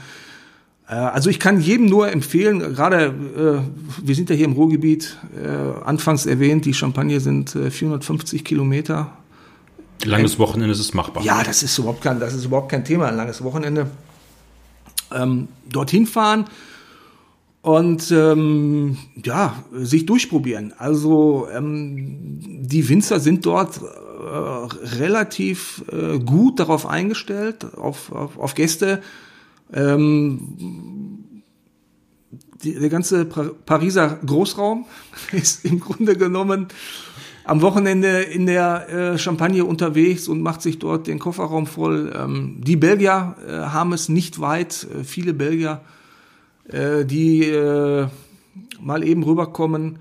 [0.87, 5.17] Äh, also ich kann jedem nur empfehlen, gerade äh, wir sind ja hier im Ruhrgebiet,
[5.41, 9.11] äh, anfangs erwähnt, die Champagne sind äh, 450 Kilometer.
[10.03, 11.23] Langes Wochenende ist es machbar.
[11.23, 13.87] Ja, das ist überhaupt kein, das ist überhaupt kein Thema, ein langes Wochenende
[15.13, 16.45] ähm, dorthin fahren
[17.61, 20.73] und ähm, ja, sich durchprobieren.
[20.77, 23.79] Also ähm, die Winzer sind dort
[24.27, 29.01] relativ äh, gut darauf eingestellt, auf, auf, auf Gäste.
[29.73, 31.41] Ähm,
[32.63, 34.85] die, der ganze Pariser Großraum
[35.31, 36.67] ist im Grunde genommen
[37.45, 42.11] am Wochenende in der äh, Champagne unterwegs und macht sich dort den Kofferraum voll.
[42.15, 45.81] Ähm, die Belgier äh, haben es nicht weit, äh, viele Belgier,
[46.67, 48.07] äh, die äh,
[48.81, 49.99] mal eben rüberkommen.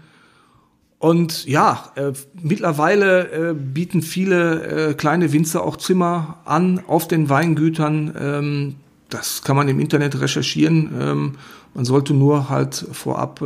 [1.05, 7.29] Und ja, äh, mittlerweile äh, bieten viele äh, kleine Winzer auch Zimmer an auf den
[7.29, 8.15] Weingütern.
[8.19, 8.75] Ähm,
[9.11, 10.95] das kann man im Internet recherchieren.
[10.99, 11.33] Ähm,
[11.75, 13.45] man sollte nur halt vorab äh,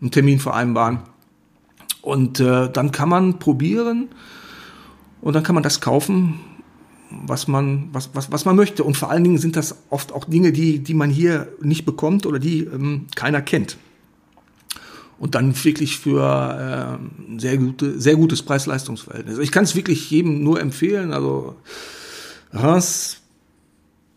[0.00, 1.00] einen Termin vereinbaren.
[2.02, 4.06] Und äh, dann kann man probieren
[5.22, 6.38] und dann kann man das kaufen,
[7.10, 8.84] was man, was, was, was man möchte.
[8.84, 12.26] Und vor allen Dingen sind das oft auch Dinge, die, die man hier nicht bekommt
[12.26, 13.76] oder die ähm, keiner kennt.
[15.18, 19.38] Und dann wirklich für äh, sehr, gute, sehr gutes Preis-Leistungs-Verhältnis.
[19.38, 21.12] Ich kann es wirklich jedem nur empfehlen.
[21.12, 21.56] Also
[22.52, 23.22] Reims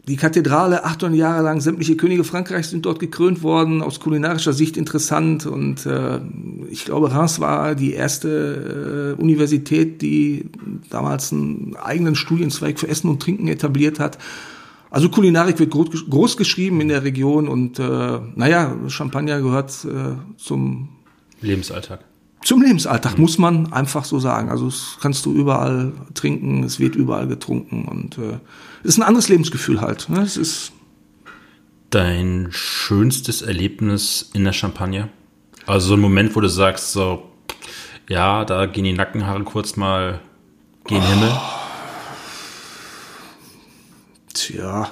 [0.09, 4.75] die Kathedrale, 800 Jahre lang, sämtliche Könige Frankreichs sind dort gekrönt worden, aus kulinarischer Sicht
[4.75, 5.45] interessant.
[5.45, 6.19] Und äh,
[6.71, 10.49] ich glaube, Reims war die erste äh, Universität, die
[10.89, 14.17] damals einen eigenen Studienzweig für Essen und Trinken etabliert hat.
[14.91, 20.89] Also Kulinarik wird groß, geschrieben in der Region und äh, naja, Champagner gehört äh, zum
[21.41, 22.03] Lebensalltag
[22.41, 23.21] zum Lebensalltag, mhm.
[23.21, 24.49] muss man einfach so sagen.
[24.49, 28.39] Also das kannst du überall trinken, es wird überall getrunken und äh,
[28.83, 30.09] ist ein anderes Lebensgefühl halt.
[30.09, 30.21] Ne?
[30.21, 30.71] Es ist
[31.89, 35.09] Dein schönstes Erlebnis in der Champagne?
[35.65, 37.31] Also so ein Moment, wo du sagst, so,
[38.07, 40.19] ja, da gehen die Nackenhaare kurz mal
[40.85, 41.01] gen oh.
[41.01, 41.31] Himmel.
[44.49, 44.89] Tja,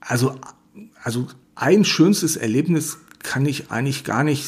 [0.00, 0.34] also,
[1.02, 4.46] also ein schönstes Erlebnis kann ich eigentlich gar nicht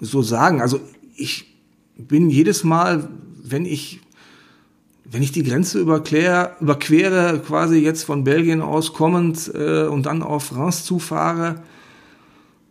[0.00, 0.60] so sagen.
[0.60, 0.80] Also
[1.14, 1.54] ich
[1.96, 3.08] bin jedes Mal,
[3.40, 4.00] wenn ich
[5.04, 10.22] wenn ich die Grenze überquere, überquere, quasi jetzt von Belgien aus kommend äh, und dann
[10.22, 11.62] auf France zufahre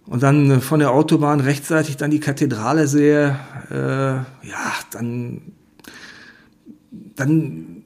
[0.05, 3.39] und dann äh, von der Autobahn rechtzeitig dann die Kathedrale sehe,
[3.71, 5.53] äh, ja, dann,
[6.91, 7.76] dann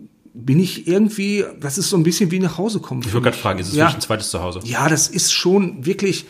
[0.46, 3.02] bin ich irgendwie, das ist so ein bisschen wie nach Hause kommen.
[3.02, 4.60] Ich würde gerade fragen, ist es ja, wirklich ein zweites Zuhause?
[4.64, 6.26] Ja, das ist schon wirklich,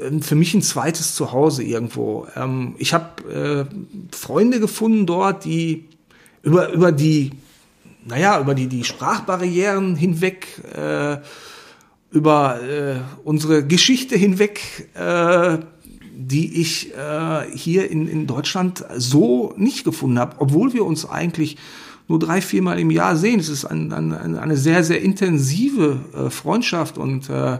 [0.00, 2.26] ähm, für mich ein zweites Zuhause irgendwo.
[2.36, 5.86] Ähm, ich habe äh, Freunde gefunden dort, die
[6.42, 7.32] über, über die,
[8.06, 11.18] naja, über die, die Sprachbarrieren hinweg, äh,
[12.10, 15.58] über äh, unsere Geschichte hinweg, äh,
[16.14, 21.56] die ich äh, hier in, in Deutschland so nicht gefunden habe, obwohl wir uns eigentlich
[22.08, 23.38] nur drei, viermal im Jahr sehen.
[23.38, 27.58] Es ist ein, ein, eine sehr, sehr intensive äh, Freundschaft und äh,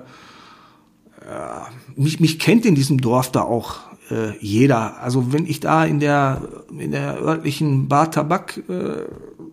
[1.95, 3.81] mich, mich kennt in diesem Dorf da auch
[4.11, 5.03] äh, jeder.
[5.03, 6.41] Also wenn ich da in der,
[6.77, 9.05] in der örtlichen Bar Tabak äh,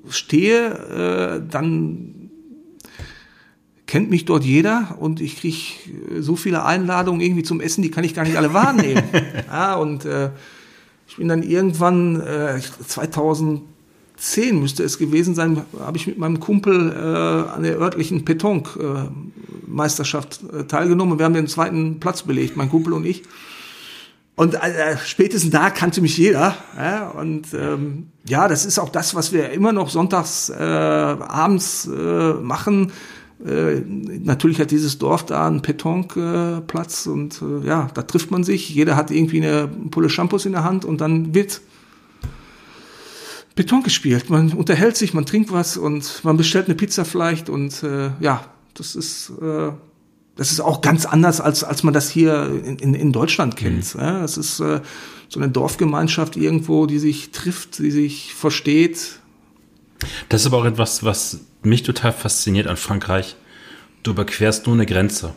[0.10, 2.30] stehe, äh, dann
[3.88, 5.58] kennt mich dort jeder und ich kriege
[6.22, 9.04] so viele Einladungen irgendwie zum Essen, die kann ich gar nicht alle wahrnehmen.
[9.48, 10.32] ja, und äh,
[11.08, 13.62] ich bin dann irgendwann äh, 2000
[14.18, 20.42] zehn müsste es gewesen sein, habe ich mit meinem Kumpel äh, an der örtlichen Petonk-Meisterschaft
[20.52, 21.20] äh, teilgenommen.
[21.20, 23.24] Wir haben den zweiten Platz belegt, mein Kumpel und ich.
[24.36, 26.56] Und äh, spätestens da kannte mich jeder.
[26.78, 27.10] Ja?
[27.10, 32.34] Und ähm, ja, das ist auch das, was wir immer noch sonntags äh, abends äh,
[32.34, 32.92] machen.
[33.46, 38.44] Äh, natürlich hat dieses Dorf da einen Petonkplatz äh, und äh, ja, da trifft man
[38.44, 38.70] sich.
[38.70, 41.62] Jeder hat irgendwie eine Pulle Shampoos in der Hand und dann wird
[43.56, 44.30] Beton gespielt.
[44.30, 48.46] Man unterhält sich, man trinkt was und man bestellt eine Pizza vielleicht und äh, ja,
[48.74, 49.72] das ist äh,
[50.36, 53.96] das ist auch ganz anders als als man das hier in, in, in Deutschland kennt.
[53.96, 54.02] Mhm.
[54.02, 54.82] Ja, das ist äh,
[55.30, 59.20] so eine Dorfgemeinschaft irgendwo, die sich trifft, die sich versteht.
[60.28, 63.38] Das ist aber auch etwas, was mich total fasziniert an Frankreich.
[64.04, 65.34] Du überquerst nur eine Grenze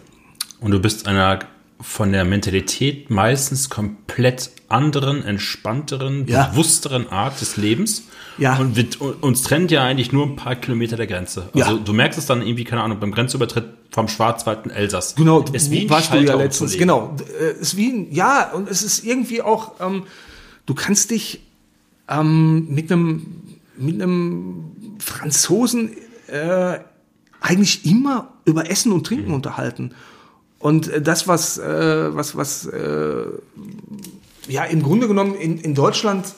[0.61, 1.41] und du bist einer
[1.81, 6.49] von der Mentalität meistens komplett anderen, entspannteren, ja.
[6.49, 8.05] bewussteren Art des Lebens.
[8.37, 8.57] Ja.
[8.57, 8.87] Und wir,
[9.23, 11.49] uns trennt ja eigentlich nur ein paar Kilometer der Grenze.
[11.55, 11.79] Also ja.
[11.83, 15.15] du merkst es dann irgendwie, keine Ahnung, beim Grenzübertritt vom Schwarzwald in Elsass.
[15.15, 16.77] Genau, ist wie warst du ja letztens.
[16.77, 20.05] Genau, äh, ist wie ein, ja, und es ist irgendwie auch, ähm,
[20.67, 21.41] du kannst dich
[22.09, 23.43] ähm, mit einem
[23.79, 25.93] mit einem Franzosen
[26.27, 26.79] äh,
[27.41, 29.35] eigentlich immer über Essen und Trinken mhm.
[29.35, 29.95] unterhalten.
[30.59, 33.27] Und äh, das, was, äh, was, was äh,
[34.49, 36.35] ja im Grunde genommen in, in Deutschland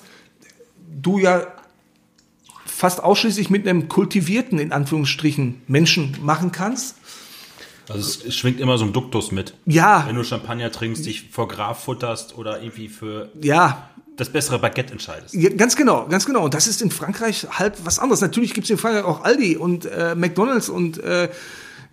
[1.02, 1.46] du ja
[2.66, 6.96] fast ausschließlich mit einem kultivierten, in Anführungsstrichen, Menschen machen kannst.
[7.88, 9.54] Also es schwingt immer so ein Duktus mit.
[9.66, 10.04] Ja.
[10.06, 13.90] Wenn du Champagner trinkst, dich vor Graf futterst oder irgendwie für ja.
[14.16, 15.34] das bessere Baguette entscheidest.
[15.34, 16.44] Ja, ganz genau, ganz genau.
[16.44, 18.20] Und das ist in Frankreich halt was anderes.
[18.20, 21.28] Natürlich gibt es in Frankreich auch Aldi und äh, McDonalds und äh,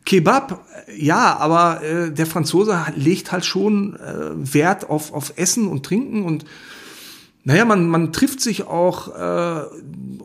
[0.08, 5.86] Kebab, ja, aber äh, der Franzose legt halt schon äh, Wert auf, auf Essen und
[5.86, 6.45] Trinken und
[7.43, 9.64] naja, man, man trifft sich auch äh,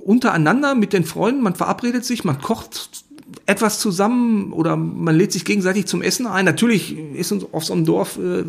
[0.04, 3.04] untereinander mit den Freunden, man verabredet sich, man kocht
[3.46, 6.44] etwas zusammen oder man lädt sich gegenseitig zum Essen ein.
[6.44, 8.44] Natürlich ist uns auf so einem Dorf äh,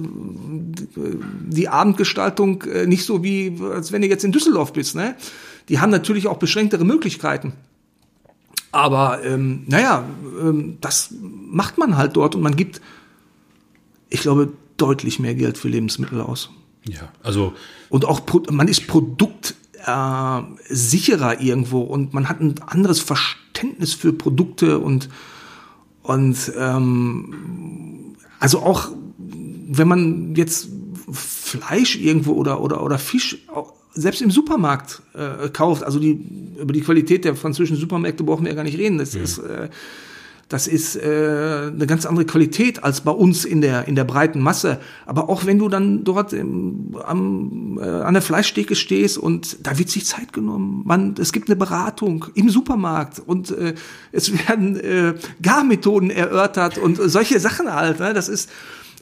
[1.47, 4.95] die Abendgestaltung äh, nicht so wie, als wenn du jetzt in Düsseldorf bist.
[4.95, 5.15] Ne?
[5.69, 7.53] Die haben natürlich auch beschränktere Möglichkeiten.
[8.73, 10.03] Aber ähm, naja,
[10.41, 12.81] ähm, das macht man halt dort und man gibt,
[14.09, 16.49] ich glaube, deutlich mehr Geld für Lebensmittel aus.
[16.83, 17.53] Ja, also.
[17.89, 19.53] Und auch, man ist Produkt
[19.85, 25.07] äh, sicherer irgendwo und man hat ein anderes Verständnis für Produkte und,
[26.01, 30.69] und ähm, also auch wenn man jetzt
[31.11, 33.45] Fleisch irgendwo oder, oder, oder Fisch
[33.93, 36.19] selbst im Supermarkt äh, kauft, also die,
[36.59, 38.97] über die Qualität der französischen Supermärkte brauchen wir ja gar nicht reden.
[38.97, 39.21] Das ja.
[39.21, 39.69] ist, äh,
[40.49, 44.39] das ist äh, eine ganz andere Qualität als bei uns in der, in der breiten
[44.39, 44.79] Masse.
[45.05, 49.77] Aber auch wenn du dann dort im, am, äh, an der Fleischtheke stehst und da
[49.79, 50.83] wird sich Zeit genommen.
[50.85, 53.73] Man, es gibt eine Beratung im Supermarkt und äh,
[54.11, 57.99] es werden äh, Garmethoden erörtert und solche Sachen halt.
[57.99, 58.13] Ne?
[58.13, 58.49] Das ist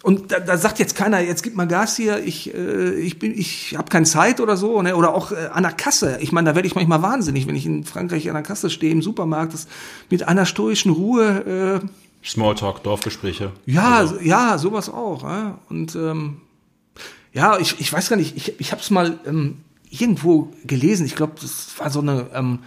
[0.03, 3.37] und da, da sagt jetzt keiner, jetzt gib mal Gas hier, ich, äh, ich bin,
[3.37, 4.95] ich habe keine Zeit oder so, ne?
[4.95, 6.17] Oder auch äh, an der Kasse.
[6.21, 8.91] Ich meine, da werde ich manchmal wahnsinnig, wenn ich in Frankreich an der Kasse stehe
[8.91, 9.67] im Supermarkt, das
[10.09, 11.81] mit einer stoischen Ruhe.
[11.81, 11.87] Äh,
[12.25, 13.51] Smalltalk, Dorfgespräche.
[13.65, 14.19] Ja, also.
[14.19, 15.23] ja, sowas auch.
[15.23, 15.59] Ja?
[15.69, 16.41] Und ähm,
[17.33, 19.57] ja, ich, ich weiß gar nicht, ich, ich habe es mal ähm,
[19.91, 21.05] irgendwo gelesen.
[21.05, 22.59] Ich glaube, das war so eine ähm,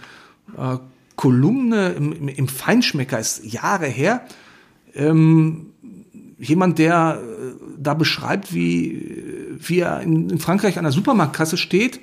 [0.57, 0.77] äh,
[1.17, 4.25] Kolumne im, im, im Feinschmecker, ist Jahre her.
[4.93, 5.73] Ähm,
[6.47, 11.99] jemand, der äh, da beschreibt, wie, wie er in, Frankreich an der Supermarktkasse steht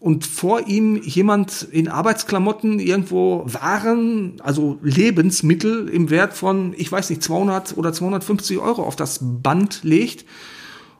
[0.00, 7.10] und vor ihm jemand in Arbeitsklamotten irgendwo Waren, also Lebensmittel im Wert von, ich weiß
[7.10, 10.24] nicht, 200 oder 250 Euro auf das Band legt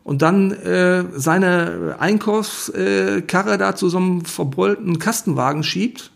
[0.05, 6.11] und dann äh, seine Einkaufskarre da zu so einem verbeulten Kastenwagen schiebt.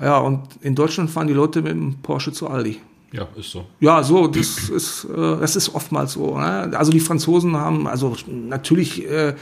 [0.00, 2.80] Ja, und in Deutschland fahren die Leute mit dem Porsche zu Aldi.
[3.14, 3.64] Ja, ist so.
[3.78, 6.36] Ja, so, das ist, äh, das ist oftmals so.
[6.36, 6.72] Ne?
[6.76, 9.34] Also die Franzosen haben, also natürlich äh,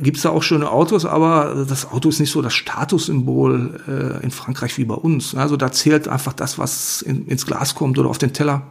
[0.00, 4.24] gibt es da auch schöne Autos, aber das Auto ist nicht so das Statussymbol äh,
[4.24, 5.34] in Frankreich wie bei uns.
[5.34, 8.62] Also da zählt einfach das, was in, ins Glas kommt oder auf den Teller.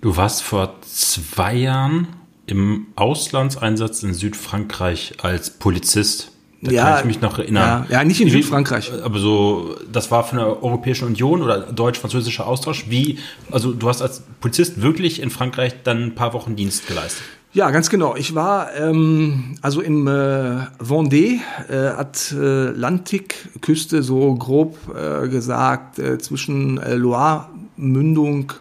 [0.00, 2.06] Du warst vor zwei Jahren
[2.46, 6.29] im Auslandseinsatz in Südfrankreich als Polizist.
[6.62, 7.86] Da ja, kann ich mich noch erinnern.
[7.88, 8.92] Ja, ja nicht in Wie, Südfrankreich.
[9.02, 12.84] Aber so, das war von der Europäischen Union oder deutsch-französischer Austausch.
[12.88, 13.18] Wie,
[13.50, 17.22] also du hast als Polizist wirklich in Frankreich dann ein paar Wochen Dienst geleistet.
[17.52, 18.14] Ja, ganz genau.
[18.14, 26.78] Ich war ähm, also im äh, Vendée, äh, Atlantikküste, so grob äh, gesagt, äh, zwischen
[26.78, 28.52] äh, Loire, Mündung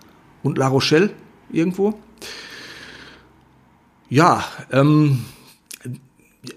[0.41, 1.11] und La Rochelle
[1.51, 1.93] irgendwo.
[4.09, 5.23] Ja, ähm,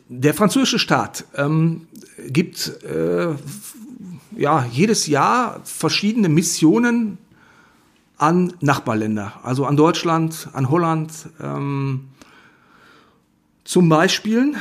[0.08, 1.86] der französische Staat ähm,
[2.28, 3.34] gibt äh,
[4.36, 7.18] ja jedes Jahr verschiedene Missionen
[8.16, 12.08] an Nachbarländer, also an Deutschland, an Holland ähm,
[13.64, 14.54] zum Beispiel.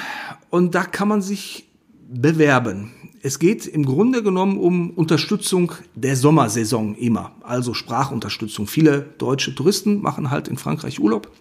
[0.49, 1.67] Und da kann man sich
[2.09, 2.91] bewerben.
[3.21, 8.67] es geht im Grunde genommen um Unterstützung der Sommersaison immer, also Sprachunterstützung.
[8.67, 11.31] Viele deutsche Touristen machen halt in Frankreich Urlaub.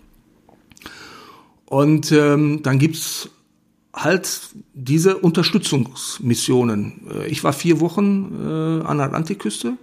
[1.64, 3.30] Und ähm, dann gibt's
[3.92, 7.08] halt diese Unterstützungsmissionen.
[7.12, 9.74] Äh, ich war vier Wochen äh, an der Atlantikküste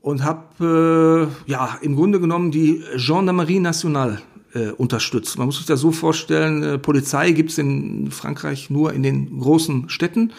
[0.00, 4.22] und habe äh, ja im Grunde genommen die Gendarmerie Nationale
[4.54, 5.38] äh, unterstützt.
[5.38, 9.88] Man muss sich das so vorstellen, äh, Polizei gibt's in Frankreich nur in den großen
[9.88, 10.32] Städten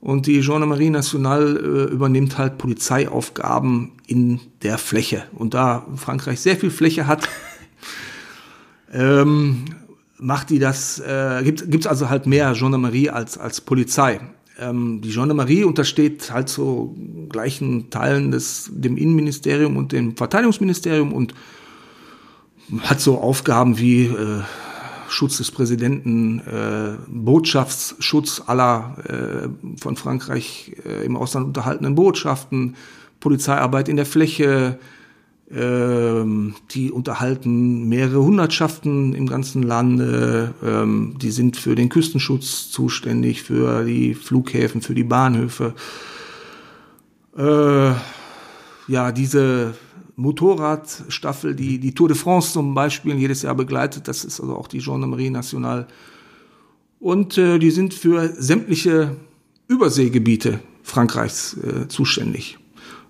[0.00, 5.24] und die Gendarmerie Nationale äh, übernimmt halt Polizeiaufgaben in der Fläche.
[5.34, 7.28] Und da Frankreich sehr viel Fläche hat,
[8.92, 9.64] ähm,
[10.18, 14.20] macht die das, äh, gibt gibt's also halt mehr Gendarmerie als, als Polizei.
[14.58, 16.94] Ähm, die Gendarmerie untersteht halt so
[17.28, 21.34] gleichen Teilen des, dem Innenministerium und dem Verteidigungsministerium und
[22.82, 24.42] hat so Aufgaben wie äh,
[25.08, 32.76] Schutz des Präsidenten, äh, Botschaftsschutz aller äh, von Frankreich äh, im Ausland unterhaltenen Botschaften,
[33.20, 34.78] Polizeiarbeit in der Fläche,
[35.54, 40.54] ähm, die unterhalten mehrere Hundertschaften im ganzen Lande.
[40.64, 45.74] Ähm, die sind für den Küstenschutz zuständig, für die Flughäfen, für die Bahnhöfe.
[47.36, 47.92] Äh,
[48.88, 49.74] ja, diese
[50.16, 54.68] Motorradstaffel, die die Tour de France zum Beispiel jedes Jahr begleitet, das ist also auch
[54.68, 55.86] die Gendarmerie Nationale.
[56.98, 59.16] Und äh, die sind für sämtliche
[59.68, 62.58] Überseegebiete Frankreichs äh, zuständig.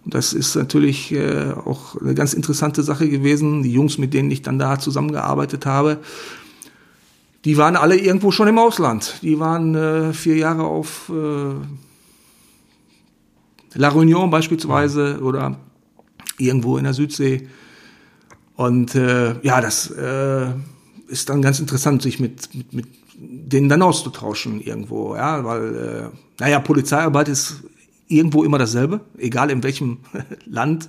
[0.04, 3.62] Das ist natürlich äh, auch eine ganz interessante Sache gewesen.
[3.62, 5.98] Die Jungs, mit denen ich dann da zusammengearbeitet habe,
[7.44, 9.18] die waren alle irgendwo schon im Ausland.
[9.22, 11.54] Die waren äh, vier Jahre auf äh,
[13.74, 15.56] La Réunion beispielsweise oder
[16.38, 17.48] irgendwo in der Südsee.
[18.54, 20.48] Und äh, ja, das äh,
[21.08, 26.16] ist dann ganz interessant, sich mit, mit, mit denen dann auszutauschen irgendwo, ja, weil, äh,
[26.40, 27.62] naja, Polizeiarbeit ist
[28.12, 29.98] irgendwo immer dasselbe, egal in welchem
[30.46, 30.88] Land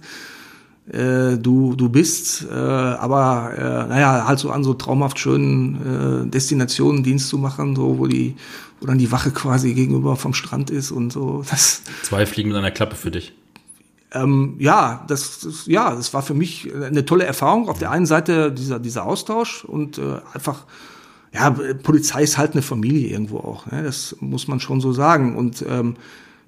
[0.91, 2.45] äh, du, du bist.
[2.49, 7.75] Äh, aber äh, naja, halt so an so traumhaft schönen äh, Destinationen Dienst zu machen,
[7.75, 8.35] so wo die,
[8.79, 11.43] wo dann die Wache quasi gegenüber vom Strand ist und so.
[11.49, 13.33] Das, Zwei Fliegen mit einer Klappe für dich.
[14.11, 17.69] Ähm, ja, das, das, ja, das war für mich eine tolle Erfahrung.
[17.69, 20.65] Auf der einen Seite dieser, dieser Austausch und äh, einfach,
[21.33, 23.65] ja, Polizei ist halt eine Familie irgendwo auch.
[23.71, 23.83] Ne?
[23.83, 25.35] Das muss man schon so sagen.
[25.35, 25.95] Und ähm,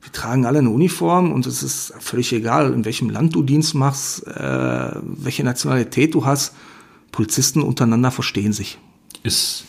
[0.06, 3.74] wir tragen alle eine Uniform und es ist völlig egal, in welchem Land du Dienst
[3.74, 6.54] machst, äh, welche Nationalität du hast.
[7.12, 8.78] Polizisten untereinander verstehen sich.
[9.24, 9.64] Ist,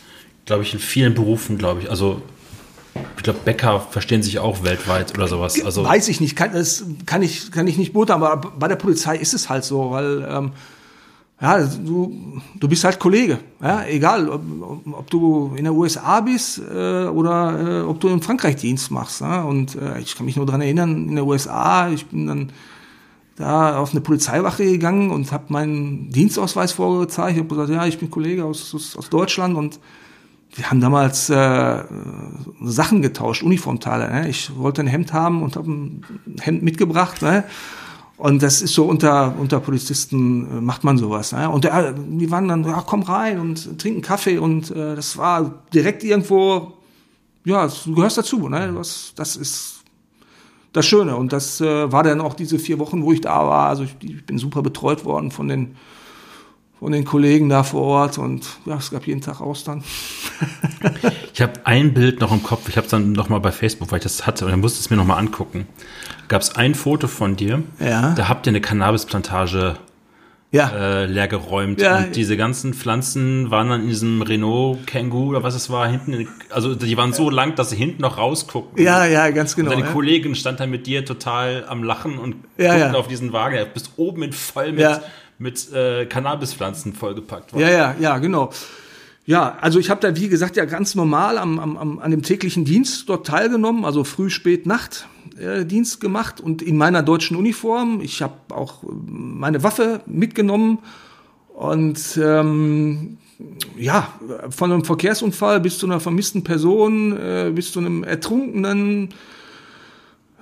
[0.45, 2.21] glaube ich, in vielen Berufen, glaube ich, also
[3.17, 5.65] ich glaube, Bäcker verstehen sich auch weltweit oder sowas.
[5.65, 8.77] Also Weiß ich nicht, kann, das kann ich, kann ich nicht beurteilen, aber bei der
[8.77, 10.53] Polizei ist es halt so, weil ähm,
[11.41, 13.39] ja, du, du bist halt Kollege.
[13.61, 13.85] Ja?
[13.85, 14.41] Egal, ob,
[14.91, 19.21] ob du in der USA bist äh, oder äh, ob du in Frankreich Dienst machst.
[19.21, 19.43] Ja?
[19.43, 22.53] Und äh, ich kann mich nur dran erinnern, in der USA, ich bin dann
[23.37, 27.33] da auf eine Polizeiwache gegangen und habe meinen Dienstausweis vorgezeigt.
[27.33, 29.79] Ich habe gesagt, ja, ich bin Kollege aus, aus, aus Deutschland und
[30.55, 31.83] wir haben damals äh,
[32.63, 34.11] Sachen getauscht, Uniformteile.
[34.11, 34.29] Ne?
[34.31, 36.03] Ich wollte ein Hemd haben und habe ein
[36.41, 37.21] Hemd mitgebracht.
[37.21, 37.45] Ne?
[38.17, 41.33] Und das ist so unter, unter Polizisten äh, macht man sowas.
[41.33, 41.51] Ne?
[41.51, 45.63] Und der, die waren dann, ja, komm rein und trinken Kaffee und äh, das war
[45.73, 46.73] direkt irgendwo,
[47.45, 48.49] ja, du gehörst dazu.
[48.49, 48.73] Ne?
[48.75, 49.77] Das, das ist
[50.73, 51.17] das Schöne.
[51.17, 53.69] Und das äh, war dann auch diese vier Wochen, wo ich da war.
[53.69, 55.77] Also ich, ich bin super betreut worden von den
[56.87, 59.83] von den Kollegen da vor Ort und ja, es gab jeden Tag Austern.
[61.35, 63.91] ich habe ein Bild noch im Kopf, ich habe es dann noch mal bei Facebook,
[63.91, 65.67] weil ich das hatte und dann musste es mir noch mal angucken.
[66.29, 68.15] Gab es ein Foto von dir, ja.
[68.15, 69.79] da habt ihr eine Cannabisplantage
[70.53, 70.71] ja.
[70.71, 71.99] äh, leer geräumt Ja.
[71.99, 76.13] und diese ganzen Pflanzen waren dann in diesem Renault Kangoo oder was es war hinten,
[76.13, 78.81] in, also die waren so lang, dass sie hinten noch rausguckten.
[78.81, 79.71] Ja, ja, ganz genau.
[79.71, 79.93] Und deine ja.
[79.93, 82.95] Kollegin stand da mit dir total am Lachen und Ja, guckten ja.
[82.95, 83.59] auf diesen Wagen.
[83.59, 85.03] Du bist oben mit voll mit, Ja.
[85.39, 87.63] Mit äh, Cannabispflanzen vollgepackt worden.
[87.63, 88.51] Ja, ja, ja, genau.
[89.27, 92.23] Ja, also ich habe da, wie gesagt, ja ganz normal am, am, am, an dem
[92.23, 95.09] täglichen Dienst dort teilgenommen, also früh, spät, Nacht
[95.39, 98.01] äh, Dienst gemacht und in meiner deutschen Uniform.
[98.01, 100.79] Ich habe auch äh, meine Waffe mitgenommen
[101.55, 103.19] und ähm,
[103.77, 104.09] ja,
[104.51, 109.11] von einem Verkehrsunfall bis zu einer vermissten Person, äh, bis zu einem Ertrunkenen,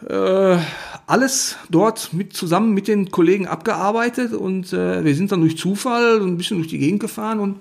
[0.08, 0.58] äh,
[1.06, 6.20] alles dort mit zusammen mit den Kollegen abgearbeitet und äh, wir sind dann durch Zufall
[6.20, 7.56] ein bisschen durch die Gegend gefahren und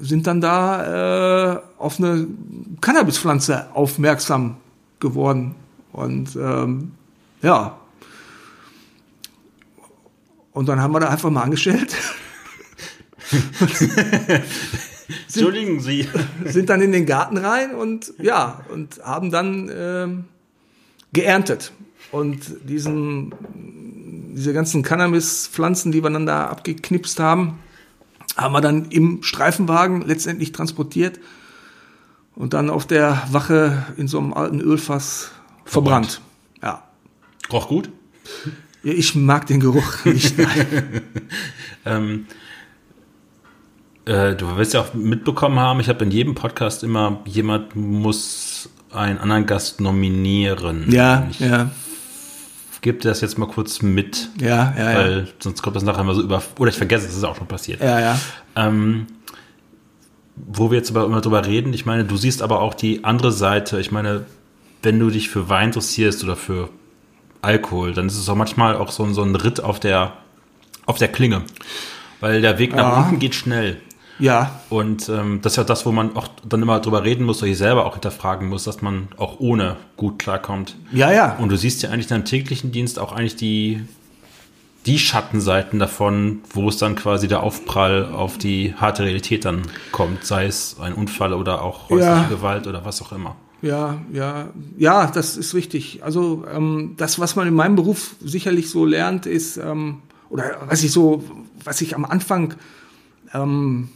[0.00, 2.26] sind dann da äh, auf eine
[2.80, 4.56] Cannabispflanze aufmerksam
[5.00, 5.54] geworden
[5.92, 6.92] und ähm,
[7.42, 7.76] ja
[10.52, 11.94] und dann haben wir da einfach mal angestellt
[15.34, 16.08] Entschuldigen Sie.
[16.44, 20.24] sind dann in den Garten rein und ja, und haben dann ähm,
[21.12, 21.72] geerntet.
[22.10, 23.34] Und diesen,
[24.34, 27.58] diese ganzen Cannabis-Pflanzen, die wir dann da abgeknipst haben,
[28.36, 31.20] haben wir dann im Streifenwagen letztendlich transportiert
[32.34, 35.30] und dann auf der Wache in so einem alten Ölfass
[35.64, 36.20] verbrannt.
[36.62, 36.82] Ja.
[37.52, 37.90] Roch gut?
[38.82, 40.34] Ja, Ich mag den Geruch nicht.
[41.84, 42.26] Ähm,
[44.04, 48.51] äh, du wirst ja auch mitbekommen haben, ich habe in jedem Podcast immer, jemand muss
[48.94, 50.90] einen anderen Gast nominieren.
[50.90, 51.70] ja, Ich ja,
[52.80, 54.96] gebe dir das jetzt mal kurz mit, ja, ja, ja.
[54.98, 57.46] weil sonst kommt das nachher immer so über, oder ich vergesse, es ist auch schon
[57.46, 57.80] passiert.
[57.80, 58.18] Ja, ja.
[58.56, 59.06] Ähm,
[60.36, 63.32] wo wir jetzt aber immer drüber reden, ich meine, du siehst aber auch die andere
[63.32, 63.78] Seite.
[63.80, 64.24] Ich meine,
[64.82, 66.70] wenn du dich für Wein interessierst oder für
[67.42, 70.14] Alkohol, dann ist es auch manchmal auch so, ein- so ein Ritt auf der,
[70.86, 71.42] auf der Klinge.
[72.20, 73.02] Weil der Weg nach Ja.
[73.02, 73.80] unten geht schnell.
[74.18, 77.38] Ja, Und ähm, das ist ja das, wo man auch dann immer drüber reden muss,
[77.38, 80.76] oder sich selber auch hinterfragen muss, dass man auch ohne gut klarkommt.
[80.92, 81.36] ja, ja.
[81.36, 83.82] Und du siehst ja eigentlich in deinem täglichen Dienst auch eigentlich die,
[84.86, 90.24] die Schattenseiten davon, wo es dann quasi der Aufprall auf die harte Realität dann kommt,
[90.24, 92.26] sei es ein Unfall oder auch häusliche Ja.
[92.28, 93.36] Gewalt oder was auch immer.
[93.62, 96.02] Ja, ja, ja, das ist richtig.
[96.02, 99.98] Also ähm, das, was man in meinem Beruf sicherlich so lernt, ist ähm,
[100.30, 101.22] oder was ich so,
[101.62, 102.54] was ich am Anfang,
[103.32, 103.88] ähm,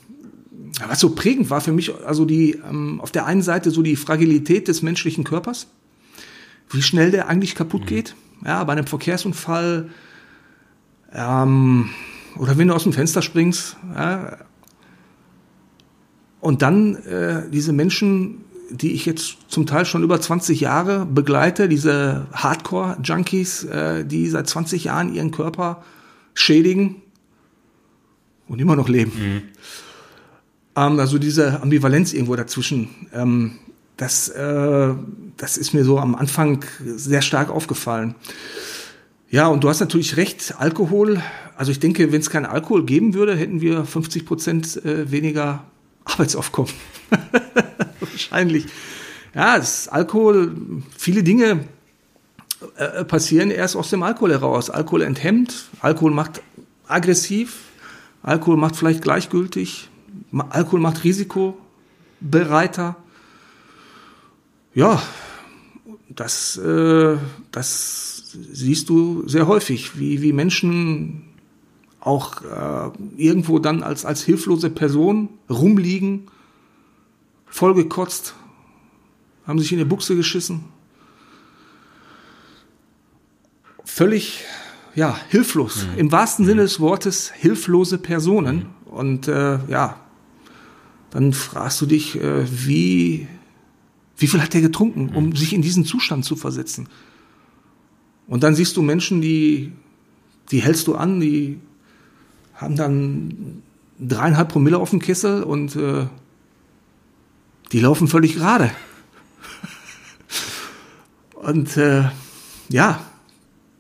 [0.84, 3.96] was so prägend war für mich, also die ähm, auf der einen Seite so die
[3.96, 5.68] Fragilität des menschlichen Körpers,
[6.70, 8.14] wie schnell der eigentlich kaputt geht.
[8.44, 9.88] Ja, bei einem Verkehrsunfall
[11.12, 11.88] ähm,
[12.36, 13.76] oder wenn du aus dem Fenster springst.
[13.94, 14.36] Ja,
[16.40, 21.68] und dann äh, diese Menschen, die ich jetzt zum Teil schon über 20 Jahre begleite,
[21.68, 25.82] diese Hardcore-Junkies, äh, die seit 20 Jahren ihren Körper
[26.34, 27.02] schädigen
[28.46, 29.12] und immer noch leben.
[30.76, 33.58] Ähm, also diese Ambivalenz irgendwo dazwischen, ähm,
[33.96, 34.94] das, äh,
[35.38, 38.14] das ist mir so am Anfang sehr stark aufgefallen.
[39.30, 41.20] Ja, und du hast natürlich recht, Alkohol,
[41.56, 45.64] also ich denke, wenn es keinen Alkohol geben würde, hätten wir 50 Prozent äh, weniger
[46.04, 46.70] Arbeitsaufkommen.
[48.00, 48.66] Wahrscheinlich.
[49.34, 50.54] Ja, das Alkohol,
[50.96, 51.64] viele Dinge
[52.76, 54.70] äh, passieren erst aus dem Alkohol heraus.
[54.70, 56.42] Alkohol enthemmt, Alkohol macht
[56.86, 57.56] aggressiv,
[58.22, 59.88] Alkohol macht vielleicht gleichgültig,
[60.40, 62.96] Alkohol macht risikobereiter.
[64.74, 65.02] Ja,
[66.08, 67.16] das, äh,
[67.50, 71.22] das siehst du sehr häufig, wie, wie Menschen
[72.00, 76.28] auch äh, irgendwo dann als, als hilflose Person rumliegen,
[77.46, 78.34] vollgekotzt,
[79.46, 80.64] haben sich in die Buchse geschissen.
[83.84, 84.44] Völlig,
[84.94, 85.86] ja, hilflos.
[85.96, 88.66] Im wahrsten Sinne des Wortes hilflose Personen.
[88.84, 90.00] Und äh, ja,
[91.10, 93.26] dann fragst du dich, äh, wie,
[94.16, 96.88] wie viel hat der getrunken, um sich in diesen Zustand zu versetzen?
[98.26, 99.72] Und dann siehst du Menschen, die,
[100.50, 101.58] die hältst du an, die
[102.54, 103.62] haben dann
[103.98, 106.06] dreieinhalb Promille auf dem Kessel und äh,
[107.72, 108.70] die laufen völlig gerade.
[111.34, 112.04] und äh,
[112.68, 113.00] ja,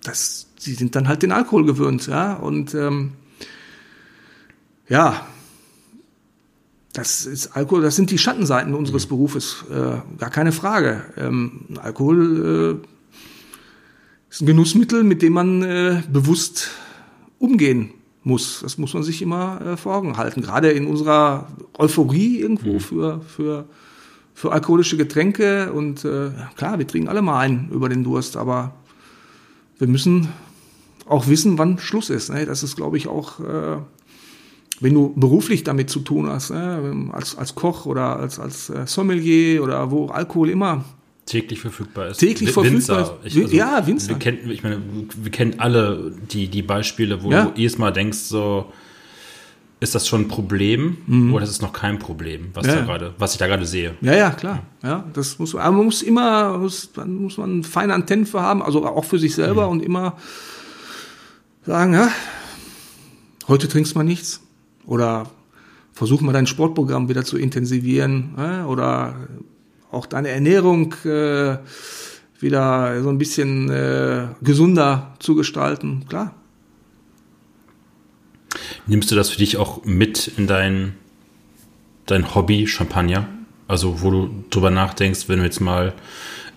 [0.02, 3.12] das, die sind dann halt den Alkohol gewöhnt, ja, und ähm,
[4.88, 5.26] ja,
[6.96, 11.04] das ist Alkohol, das sind die Schattenseiten unseres Berufes, äh, gar keine Frage.
[11.18, 12.86] Ähm, Alkohol äh,
[14.30, 16.70] ist ein Genussmittel, mit dem man äh, bewusst
[17.38, 17.90] umgehen
[18.22, 18.60] muss.
[18.62, 20.40] Das muss man sich immer äh, vor Augen halten.
[20.40, 23.66] Gerade in unserer Euphorie irgendwo für, für,
[24.32, 25.74] für alkoholische Getränke.
[25.74, 28.74] Und äh, klar, wir trinken alle mal einen über den Durst, aber
[29.78, 30.28] wir müssen
[31.04, 32.30] auch wissen, wann Schluss ist.
[32.30, 32.46] Ne?
[32.46, 33.76] Das ist, glaube ich, auch, äh,
[34.80, 37.08] wenn du beruflich damit zu tun hast, ne?
[37.12, 40.84] als, als Koch oder als, als äh, Sommelier oder wo Alkohol immer
[41.24, 42.18] täglich verfügbar ist.
[42.18, 43.34] Täglich verfügbar ist.
[43.36, 44.10] Ich, Ja, Winzer.
[44.10, 44.80] Wir kennen, ich meine,
[45.16, 47.46] wir kennen alle die, die Beispiele, wo Ja.
[47.46, 48.70] du jedes Mal denkst, so,
[49.80, 52.70] ist das schon ein Problem oder ist es noch kein Problem, was, Mhm.
[52.70, 52.86] Ja, da ja.
[52.86, 53.94] gerade, was ich da gerade sehe?
[54.02, 54.62] Ja, ja, klar.
[54.82, 58.62] Ja, das muss, aber man muss immer, muss, dann muss man feine Antennen für haben,
[58.62, 60.16] also auch für sich selber und immer
[61.66, 62.08] sagen, ja,
[63.48, 64.42] heute trinkst man nichts
[64.86, 65.26] oder
[65.92, 69.16] versuch mal dein Sportprogramm wieder zu intensivieren ja, oder
[69.90, 71.58] auch deine Ernährung äh,
[72.38, 76.04] wieder so ein bisschen äh, gesunder zu gestalten.
[76.08, 76.34] Klar.
[78.86, 80.94] Nimmst du das für dich auch mit in dein,
[82.06, 83.28] dein Hobby Champagner?
[83.68, 85.92] Also, wo du drüber nachdenkst, wenn du jetzt mal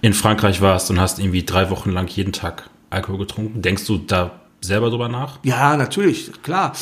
[0.02, 3.98] in Frankreich warst und hast irgendwie drei Wochen lang jeden Tag Alkohol getrunken, denkst du
[3.98, 5.40] da selber drüber nach?
[5.44, 6.74] Ja, natürlich, klar.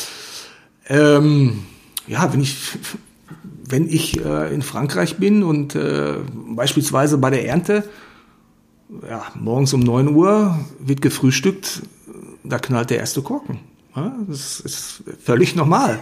[0.89, 1.63] Ähm,
[2.07, 2.55] ja, wenn ich
[3.69, 6.15] wenn ich äh, in Frankreich bin und äh,
[6.55, 7.83] beispielsweise bei der Ernte,
[9.09, 11.81] ja, morgens um 9 Uhr wird gefrühstückt,
[12.43, 13.59] da knallt der erste Korken.
[13.95, 15.99] Ja, das ist völlig normal.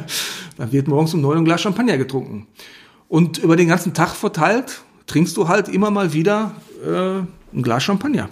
[0.56, 2.46] da wird morgens um 9 Uhr ein Glas Champagner getrunken.
[3.08, 6.52] Und über den ganzen Tag verteilt trinkst du halt immer mal wieder
[6.86, 8.28] äh, ein Glas Champagner.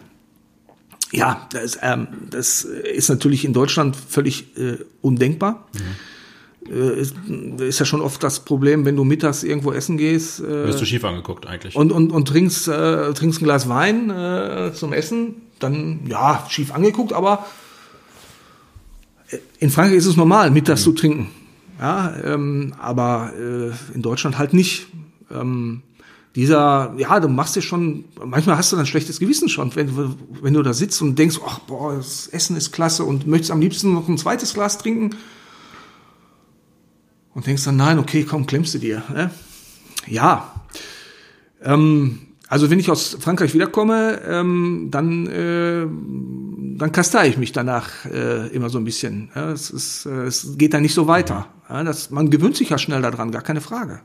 [1.12, 5.66] Ja, das, ähm, das ist natürlich in Deutschland völlig äh, undenkbar.
[5.74, 6.70] Mhm.
[6.70, 7.14] Äh, ist,
[7.60, 10.40] ist, ja schon oft das Problem, wenn du mittags irgendwo essen gehst.
[10.40, 11.76] Äh, Wirst du schief angeguckt eigentlich.
[11.76, 16.74] Und, und, und trinkst, äh, trinkst ein Glas Wein äh, zum Essen, dann ja, schief
[16.74, 17.46] angeguckt, aber
[19.30, 20.84] äh, in Frankreich ist es normal, mittags mhm.
[20.84, 21.30] zu trinken.
[21.80, 24.88] Ja, ähm, aber äh, in Deutschland halt nicht.
[25.30, 25.82] Ähm,
[26.38, 30.54] dieser, ja, du machst dir schon, manchmal hast du dann schlechtes Gewissen schon, wenn, wenn
[30.54, 33.92] du da sitzt und denkst, ach, boah, das Essen ist klasse und möchtest am liebsten
[33.92, 35.16] noch ein zweites Glas trinken.
[37.34, 39.02] Und denkst dann, nein, okay, komm, klemmst du dir.
[39.12, 39.32] Ne?
[40.06, 40.54] Ja.
[41.60, 45.88] Ähm, also wenn ich aus Frankreich wiederkomme, ähm, dann, äh,
[46.78, 49.32] dann kastei ich mich danach äh, immer so ein bisschen.
[49.34, 51.48] Ja, es, ist, äh, es geht dann nicht so weiter.
[51.68, 54.02] Ja, das, man gewöhnt sich ja schnell daran, gar keine Frage.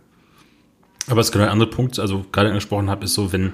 [1.08, 3.54] Aber es genau ein anderer Punkt, also gerade angesprochen habe, ist so, wenn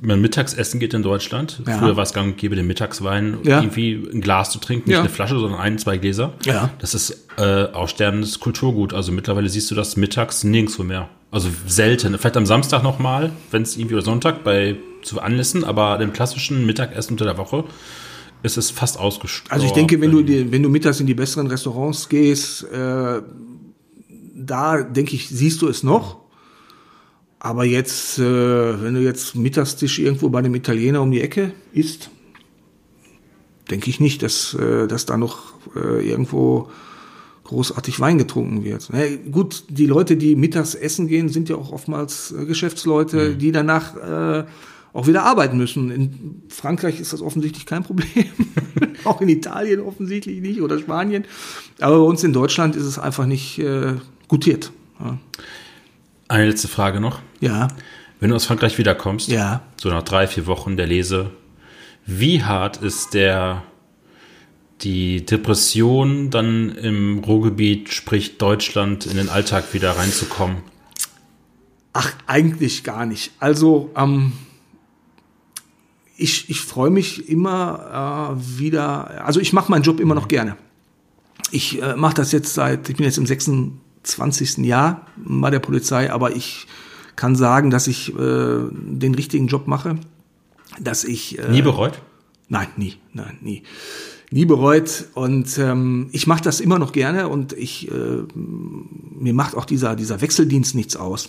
[0.00, 1.78] man mittags essen geht in Deutschland, ja.
[1.78, 3.60] früher war es gang und gäbe, den Mittagswein ja.
[3.60, 5.00] irgendwie ein Glas zu trinken, nicht ja.
[5.00, 6.34] eine Flasche, sondern ein, zwei Gläser.
[6.44, 6.70] Ja.
[6.78, 8.92] Das ist äh, aussterbendes Kulturgut.
[8.92, 11.08] Also mittlerweile siehst du das mittags nirgendwo mehr.
[11.30, 12.16] Also selten.
[12.18, 16.64] Vielleicht am Samstag nochmal, wenn es irgendwie oder Sonntag bei zu Anlässen, aber dem klassischen
[16.66, 17.64] Mittagessen unter der Woche
[18.42, 19.52] ist es fast ausgestorben.
[19.52, 23.22] Also ich denke, wenn du, die, wenn du mittags in die besseren Restaurants gehst, äh,
[24.34, 26.23] da denke ich, siehst du es noch.
[27.44, 32.08] Aber jetzt, äh, wenn du jetzt Mittagstisch irgendwo bei einem Italiener um die Ecke isst,
[33.70, 36.70] denke ich nicht, dass, äh, dass da noch äh, irgendwo
[37.44, 38.88] großartig Wein getrunken wird.
[38.90, 43.38] Na, gut, die Leute, die mittags essen gehen, sind ja auch oftmals äh, Geschäftsleute, mhm.
[43.38, 44.46] die danach äh,
[44.94, 45.90] auch wieder arbeiten müssen.
[45.90, 48.24] In Frankreich ist das offensichtlich kein Problem.
[49.04, 51.26] auch in Italien offensichtlich nicht oder Spanien.
[51.78, 53.96] Aber bei uns in Deutschland ist es einfach nicht äh,
[54.28, 54.72] gutiert.
[54.98, 55.18] Ja.
[56.34, 57.20] Eine letzte Frage noch.
[57.38, 57.68] Ja.
[58.18, 59.62] Wenn du aus Frankreich wiederkommst, ja.
[59.80, 61.30] so nach drei, vier Wochen der Lese,
[62.06, 63.62] wie hart ist der
[64.80, 70.56] die Depression dann im Ruhrgebiet, sprich Deutschland, in den Alltag wieder reinzukommen?
[71.92, 73.30] Ach, eigentlich gar nicht.
[73.38, 74.32] Also, ähm,
[76.16, 80.56] ich, ich freue mich immer äh, wieder, also ich mache meinen Job immer noch gerne.
[81.52, 83.26] Ich äh, mache das jetzt seit, ich bin jetzt im
[84.06, 84.58] 26.
[84.58, 86.66] Jahr bei der Polizei, aber ich
[87.16, 89.96] kann sagen, dass ich äh, den richtigen Job mache,
[90.80, 91.38] dass ich...
[91.38, 92.00] Äh, nie bereut?
[92.48, 93.62] Nein, nie, nein, nie.
[94.30, 99.54] Nie bereut und ähm, ich mache das immer noch gerne und ich äh, mir macht
[99.54, 101.28] auch dieser dieser Wechseldienst nichts aus,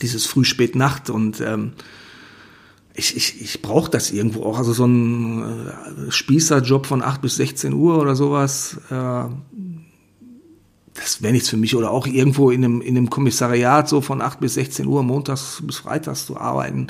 [0.00, 1.72] dieses Früh Spät Nacht und ähm,
[2.96, 4.58] ich, ich, ich brauche das irgendwo auch.
[4.58, 9.24] Also so ein äh, Spießerjob von 8 bis 16 Uhr oder sowas, äh,
[10.96, 11.76] das wäre nichts für mich.
[11.76, 15.62] Oder auch irgendwo in einem, in einem Kommissariat so von 8 bis 16 Uhr, montags
[15.62, 16.88] bis freitags zu arbeiten,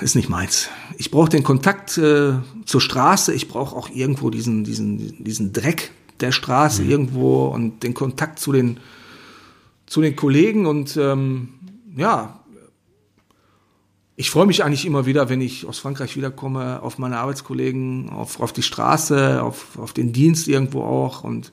[0.00, 0.68] ist nicht meins.
[0.96, 2.34] Ich brauche den Kontakt äh,
[2.64, 5.90] zur Straße, ich brauche auch irgendwo diesen, diesen, diesen Dreck
[6.20, 6.90] der Straße mhm.
[6.90, 8.78] irgendwo und den Kontakt zu den,
[9.86, 11.50] zu den Kollegen und ähm,
[11.96, 12.38] ja,
[14.20, 18.40] ich freue mich eigentlich immer wieder, wenn ich aus Frankreich wiederkomme, auf meine Arbeitskollegen, auf,
[18.40, 21.22] auf die Straße, auf, auf den Dienst irgendwo auch.
[21.22, 21.52] Und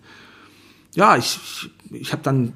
[0.95, 1.39] ja, ich,
[1.91, 2.53] ich, ich habe dann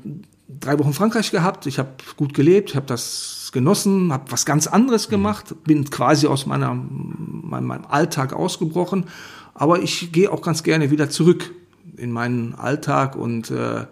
[0.47, 4.67] drei Wochen Frankreich gehabt, ich habe gut gelebt, ich habe das genossen, habe was ganz
[4.67, 5.11] anderes mhm.
[5.11, 9.05] gemacht, bin quasi aus meiner, meinem, meinem Alltag ausgebrochen,
[9.53, 11.51] aber ich gehe auch ganz gerne wieder zurück
[11.97, 13.85] in meinen Alltag und äh,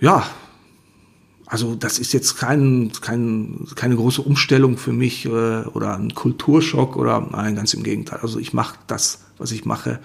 [0.00, 0.26] ja,
[1.46, 6.96] also das ist jetzt kein, kein, keine große Umstellung für mich äh, oder ein Kulturschock
[6.96, 8.20] oder nein, ganz im Gegenteil.
[8.22, 10.00] Also ich mache das, was ich mache,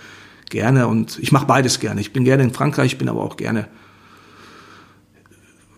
[0.50, 2.02] gerne und ich mache beides gerne.
[2.02, 3.68] Ich bin gerne in Frankreich, ich bin aber auch gerne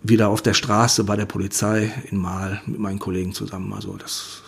[0.02, 3.72] wieder auf der Straße bei der Polizei in Mal mit meinen Kollegen zusammen.
[3.72, 4.42] Also das,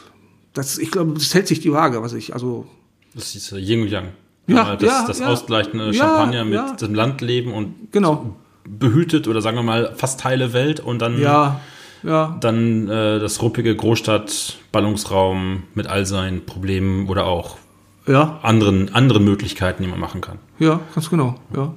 [0.54, 2.66] das ich glaube, das hält sich die Waage, was ich also.
[3.14, 4.08] Das ist Yin und Yang.
[4.46, 6.72] Ja, das, ja, das ja, ausgleichende Champagner mit ja.
[6.74, 11.60] dem Landleben und genau behütet oder sagen wir mal fast heile Welt und dann, ja,
[12.02, 12.36] ja.
[12.40, 17.58] dann äh, das ruppige Großstadt-Ballungsraum mit all seinen Problemen oder auch
[18.06, 18.40] ja.
[18.42, 20.38] anderen, anderen Möglichkeiten, die man machen kann.
[20.58, 21.74] Ja, ganz genau, ja.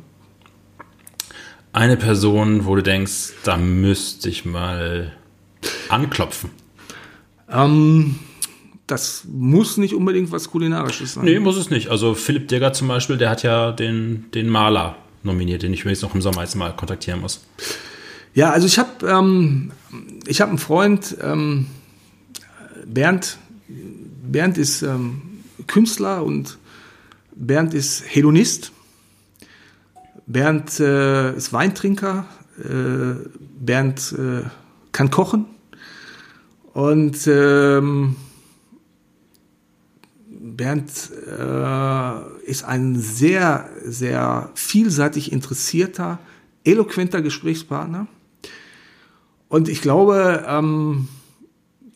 [1.74, 5.12] Eine Person, wo du denkst, da müsste ich mal
[5.90, 6.50] anklopfen.
[7.50, 8.16] Ähm,
[8.88, 11.26] das muss nicht unbedingt was Kulinarisches sein.
[11.26, 11.90] Nee, muss es nicht.
[11.90, 16.02] Also Philipp Digger zum Beispiel, der hat ja den, den Maler nominiert, den ich übrigens
[16.02, 17.46] noch im Sommer jetzt mal kontaktieren muss.
[18.34, 19.72] Ja, also ich habe ähm,
[20.28, 21.68] ich hab einen Freund, ähm,
[22.86, 23.38] Bernd.
[23.68, 25.22] Bernd ist ähm,
[25.68, 26.58] Künstler und
[27.36, 28.72] Bernd ist Hedonist.
[30.26, 32.26] Bernd äh, ist Weintrinker.
[32.58, 33.28] Äh,
[33.60, 34.48] Bernd äh,
[34.92, 35.46] kann kochen.
[36.74, 38.16] Und ähm,
[40.28, 40.92] Bernd
[41.26, 46.20] äh, ist ein sehr, sehr vielseitig interessierter,
[46.64, 48.08] eloquenter Gesprächspartner.
[49.48, 51.08] Und ich glaube, ähm,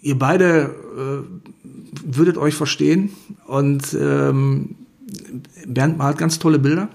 [0.02, 1.59] ihr beide äh,
[2.03, 3.11] würdet euch verstehen.
[3.48, 4.76] Und ähm,
[5.66, 6.90] Bernd malt ganz tolle Bilder.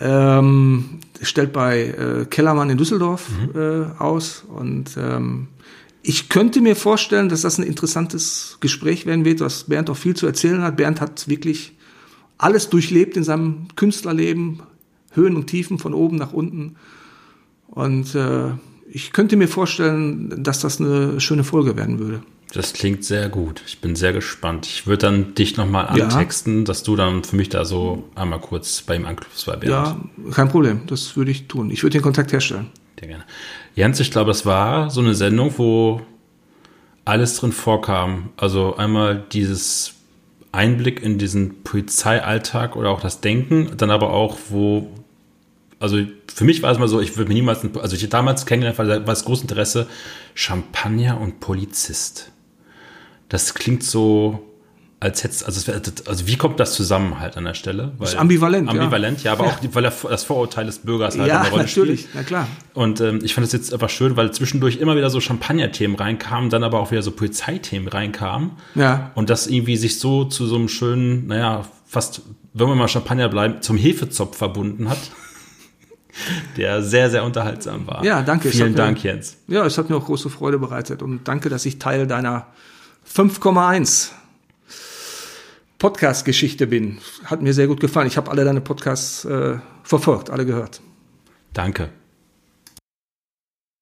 [0.00, 3.60] Ähm, stellt bei äh, Kellermann in Düsseldorf mhm.
[3.60, 4.44] äh, aus.
[4.48, 5.48] Und ähm,
[6.02, 10.16] ich könnte mir vorstellen, dass das ein interessantes Gespräch werden wird, was Bernd auch viel
[10.16, 10.76] zu erzählen hat.
[10.76, 11.76] Bernd hat wirklich
[12.38, 14.62] alles durchlebt in seinem Künstlerleben,
[15.12, 16.76] Höhen und Tiefen von oben nach unten.
[17.66, 18.52] Und äh,
[18.90, 22.22] ich könnte mir vorstellen, dass das eine schöne Folge werden würde.
[22.52, 23.62] Das klingt sehr gut.
[23.66, 24.66] Ich bin sehr gespannt.
[24.66, 26.64] Ich würde dann dich nochmal antexten, ja.
[26.64, 29.70] dass du dann für mich da so einmal kurz bei ihm anklopfst bei Bernd.
[29.70, 30.82] Ja, kein Problem.
[30.86, 31.70] Das würde ich tun.
[31.70, 32.70] Ich würde den Kontakt herstellen.
[32.98, 33.24] Sehr gerne.
[33.74, 36.02] Jens, ich glaube, das war so eine Sendung, wo
[37.04, 38.30] alles drin vorkam.
[38.36, 39.94] Also einmal dieses
[40.52, 44.90] Einblick in diesen Polizeialltag oder auch das Denken, dann aber auch, wo
[45.80, 45.96] also
[46.32, 49.00] für mich war es mal so, ich würde mir niemals, also ich damals kennengelernt, war
[49.00, 49.86] das große Interesse,
[50.34, 52.30] Champagner und Polizist.
[53.30, 54.46] Das klingt so,
[54.98, 55.72] als hätte also,
[56.06, 57.92] also wie kommt das zusammen halt an der Stelle?
[57.96, 58.68] Weil, das ist ambivalent.
[58.68, 62.00] Ambivalent, ja, ja aber auch, weil das Vorurteil des Bürgers halt ja, eine Rolle natürlich,
[62.00, 62.14] spielt.
[62.16, 62.48] na klar.
[62.74, 66.50] Und ähm, ich fand es jetzt einfach schön, weil zwischendurch immer wieder so Champagner-Themen reinkamen,
[66.50, 68.50] dann aber auch wieder so Polizeithemen reinkamen.
[68.74, 69.12] Ja.
[69.14, 73.30] Und das irgendwie sich so zu so einem schönen, naja, fast, wenn wir mal Champagner
[73.30, 74.98] bleiben, zum Hefezopf verbunden hat
[76.56, 78.04] der sehr, sehr unterhaltsam war.
[78.04, 78.50] Ja, danke.
[78.50, 79.36] Vielen Dank, mir, Jens.
[79.48, 82.48] Ja, es hat mir auch große Freude bereitet und danke, dass ich Teil deiner
[83.12, 84.12] 5,1
[85.78, 86.98] Podcast-Geschichte bin.
[87.24, 88.06] Hat mir sehr gut gefallen.
[88.06, 90.80] Ich habe alle deine Podcasts äh, verfolgt, alle gehört.
[91.52, 91.90] Danke.